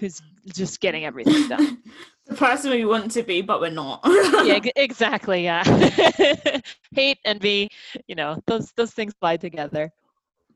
who's 0.00 0.20
just 0.54 0.80
getting 0.80 1.04
everything 1.04 1.46
done. 1.48 1.78
the 2.26 2.34
person 2.34 2.70
we 2.70 2.84
want 2.84 3.10
to 3.12 3.22
be, 3.22 3.40
but 3.42 3.60
we're 3.60 3.70
not. 3.70 4.00
yeah, 4.44 4.58
exactly. 4.76 5.44
Yeah. 5.44 5.62
Hate, 6.92 7.18
envy, 7.24 7.68
you 8.08 8.14
know, 8.14 8.42
those 8.46 8.72
those 8.76 8.92
things 8.92 9.14
fly 9.20 9.36
together. 9.36 9.92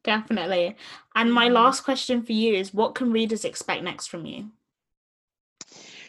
Definitely. 0.02 0.76
And 1.14 1.32
my 1.32 1.48
Mhm. 1.48 1.54
last 1.54 1.82
question 1.82 2.22
for 2.22 2.32
you 2.32 2.54
is 2.54 2.72
what 2.74 2.94
can 2.94 3.12
readers 3.12 3.44
expect 3.44 3.82
next 3.82 4.06
from 4.08 4.24
you? 4.26 4.50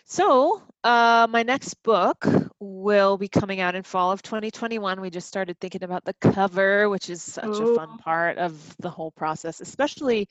So, 0.06 0.62
uh, 0.84 1.28
my 1.30 1.44
next 1.44 1.76
book 1.84 2.26
will 2.62 3.18
be 3.18 3.28
coming 3.28 3.60
out 3.60 3.76
in 3.76 3.82
fall 3.82 4.12
of 4.12 4.22
2021. 4.22 5.02
We 5.02 5.10
just 5.10 5.28
started 5.28 5.58
thinking 5.60 5.84
about 5.84 6.06
the 6.06 6.14
cover, 6.22 6.90
which 6.90 7.10
is 7.10 7.24
such 7.24 7.60
a 7.60 7.76
fun 7.76 7.98
part 7.98 8.38
of 8.38 8.76
the 8.78 8.90
whole 8.90 9.12
process, 9.12 9.62
especially 9.62 10.28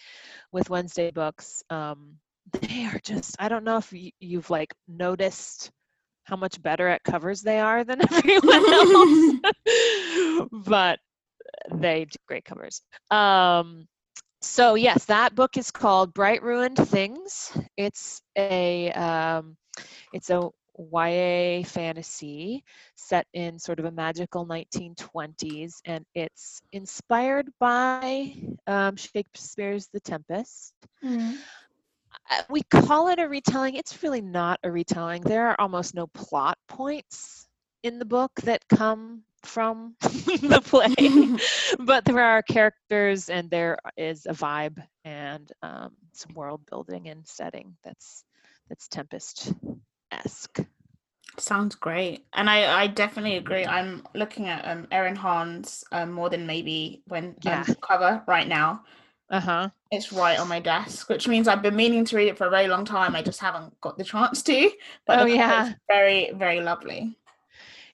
with 0.52 0.70
Wednesday 0.70 1.10
books. 1.10 1.64
Um, 1.70 2.14
they 2.52 2.84
are 2.86 3.00
just, 3.02 3.36
I 3.38 3.48
don't 3.48 3.64
know 3.64 3.78
if 3.78 3.92
you've 4.20 4.48
like 4.48 4.72
noticed 4.88 5.70
how 6.24 6.36
much 6.36 6.62
better 6.62 6.86
at 6.86 7.02
covers 7.02 7.42
they 7.42 7.58
are 7.58 7.82
than 7.82 8.00
everyone 8.12 8.72
else, 8.72 9.40
but 10.52 11.00
they 11.72 12.04
do 12.04 12.16
great 12.28 12.44
covers. 12.44 12.82
Um, 13.10 13.88
so 14.40 14.74
yes, 14.74 15.04
that 15.06 15.34
book 15.34 15.56
is 15.56 15.70
called 15.70 16.14
Bright 16.14 16.42
Ruined 16.42 16.76
Things. 16.76 17.52
It's 17.76 18.22
a 18.36 18.90
um, 18.92 19.56
it's 20.12 20.30
a 20.30 20.48
YA 20.92 21.64
fantasy 21.64 22.64
set 22.96 23.26
in 23.32 23.58
sort 23.58 23.78
of 23.78 23.84
a 23.84 23.90
magical 23.90 24.46
1920s, 24.46 25.80
and 25.84 26.04
it's 26.14 26.62
inspired 26.72 27.48
by 27.58 28.34
um, 28.66 28.96
Shakespeare's 28.96 29.88
The 29.92 30.00
Tempest. 30.00 30.72
Mm. 31.04 31.36
Uh, 32.30 32.42
we 32.48 32.62
call 32.62 33.08
it 33.08 33.18
a 33.18 33.28
retelling. 33.28 33.76
It's 33.76 34.02
really 34.02 34.20
not 34.20 34.58
a 34.62 34.70
retelling. 34.70 35.22
There 35.22 35.48
are 35.48 35.56
almost 35.58 35.94
no 35.94 36.06
plot 36.08 36.58
points 36.68 37.46
in 37.82 37.98
the 37.98 38.04
book 38.04 38.32
that 38.42 38.66
come 38.68 39.22
from 39.42 39.94
the 40.00 40.60
play, 40.64 40.94
but 41.84 42.04
there 42.04 42.22
are 42.22 42.42
characters 42.42 43.28
and 43.28 43.50
there 43.50 43.78
is 43.96 44.26
a 44.26 44.32
vibe 44.32 44.82
and 45.04 45.50
um, 45.62 45.92
some 46.12 46.34
world 46.34 46.60
building 46.68 47.08
and 47.08 47.26
setting 47.26 47.76
that's 47.82 48.24
that's 48.68 48.88
Tempest 48.88 49.52
esque. 50.12 50.60
Sounds 51.38 51.74
great, 51.74 52.26
and 52.34 52.50
I 52.50 52.82
I 52.82 52.86
definitely 52.86 53.36
agree. 53.36 53.64
I'm 53.66 54.06
looking 54.14 54.46
at 54.48 54.64
um 54.66 54.86
Erin 54.90 55.16
Hahn's 55.16 55.84
um, 55.92 56.12
more 56.12 56.28
than 56.28 56.46
maybe 56.46 57.02
when 57.06 57.34
Yeah. 57.42 57.64
um, 57.66 57.76
cover 57.80 58.22
right 58.26 58.46
now. 58.46 58.84
Uh 59.30 59.40
huh. 59.40 59.70
It's 59.90 60.12
right 60.12 60.38
on 60.38 60.48
my 60.48 60.60
desk, 60.60 61.08
which 61.08 61.26
means 61.26 61.48
I've 61.48 61.62
been 61.62 61.74
meaning 61.74 62.04
to 62.06 62.16
read 62.16 62.28
it 62.28 62.38
for 62.38 62.46
a 62.46 62.50
very 62.50 62.68
long 62.68 62.84
time. 62.84 63.16
I 63.16 63.22
just 63.22 63.40
haven't 63.40 63.80
got 63.80 63.98
the 63.98 64.04
chance 64.04 64.42
to. 64.44 64.70
But 65.06 65.20
Oh, 65.20 65.24
yeah. 65.24 65.74
very 65.88 66.30
very 66.34 66.60
lovely. 66.60 67.16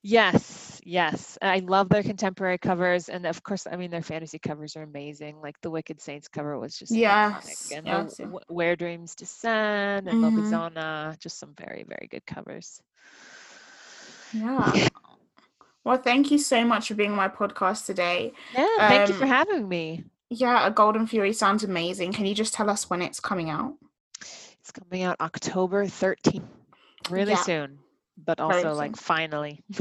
Yes, 0.09 0.81
yes. 0.85 1.37
I 1.43 1.59
love 1.59 1.89
their 1.89 2.05
contemporary 2.05 2.59
covers, 2.59 3.09
and 3.09 3.27
of 3.27 3.43
course, 3.43 3.67
I 3.67 3.75
mean 3.75 3.91
their 3.91 4.03
fantasy 4.03 4.39
covers 4.39 4.77
are 4.77 4.85
amazing. 4.85 5.41
Like 5.43 5.61
the 5.63 5.71
Wicked 5.71 6.01
Saints 6.01 6.29
cover 6.29 6.57
was 6.61 6.79
just 6.79 6.93
Yes, 6.93 7.33
iconic, 7.45 7.77
and 7.77 7.87
yes, 7.89 8.15
yeah. 8.21 8.25
W- 8.27 8.45
Where 8.47 8.77
Dreams 8.77 9.17
Descend 9.17 10.07
and 10.07 10.23
Mhm. 10.23 10.33
Lobizona, 10.33 11.19
just 11.19 11.41
some 11.41 11.55
very 11.59 11.85
very 11.89 12.07
good 12.09 12.25
covers. 12.25 12.81
Yeah. 14.33 14.89
Well, 15.83 15.99
thank 15.99 16.31
you 16.31 16.39
so 16.39 16.65
much 16.65 16.87
for 16.87 16.95
being 16.95 17.11
on 17.11 17.17
my 17.17 17.29
podcast 17.29 17.87
today. 17.87 18.33
Yeah, 18.55 18.89
thank 18.89 19.09
you 19.09 19.15
for 19.15 19.25
Um, 19.25 19.31
having 19.31 19.69
me. 19.69 20.05
Yeah, 20.31 20.67
A 20.67 20.71
Golden 20.71 21.09
Fury 21.09 21.33
sounds 21.33 21.65
amazing. 21.65 22.13
Can 22.13 22.27
you 22.27 22.35
just 22.35 22.55
tell 22.55 22.71
us 22.71 22.89
when 22.89 23.03
it's 23.03 23.19
coming 23.19 23.51
out? 23.51 23.75
It's 24.21 24.71
coming 24.71 25.03
out 25.03 25.17
October 25.21 25.87
13th, 25.87 26.49
really 27.11 27.33
Yeah. 27.33 27.43
soon, 27.43 27.79
but 28.25 28.41
also 28.41 28.75
like 28.75 28.97
finally. 28.97 29.63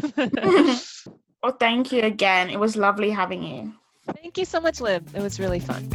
Well, 1.46 1.56
thank 1.60 1.92
you 1.92 2.02
again. 2.02 2.50
It 2.50 2.60
was 2.60 2.76
lovely 2.76 3.12
having 3.12 3.44
you. 3.44 3.72
Thank 4.16 4.40
you 4.40 4.46
so 4.46 4.60
much, 4.60 4.82
Lib. 4.82 5.08
It 5.14 5.22
was 5.22 5.40
really 5.40 5.60
fun. 5.60 5.88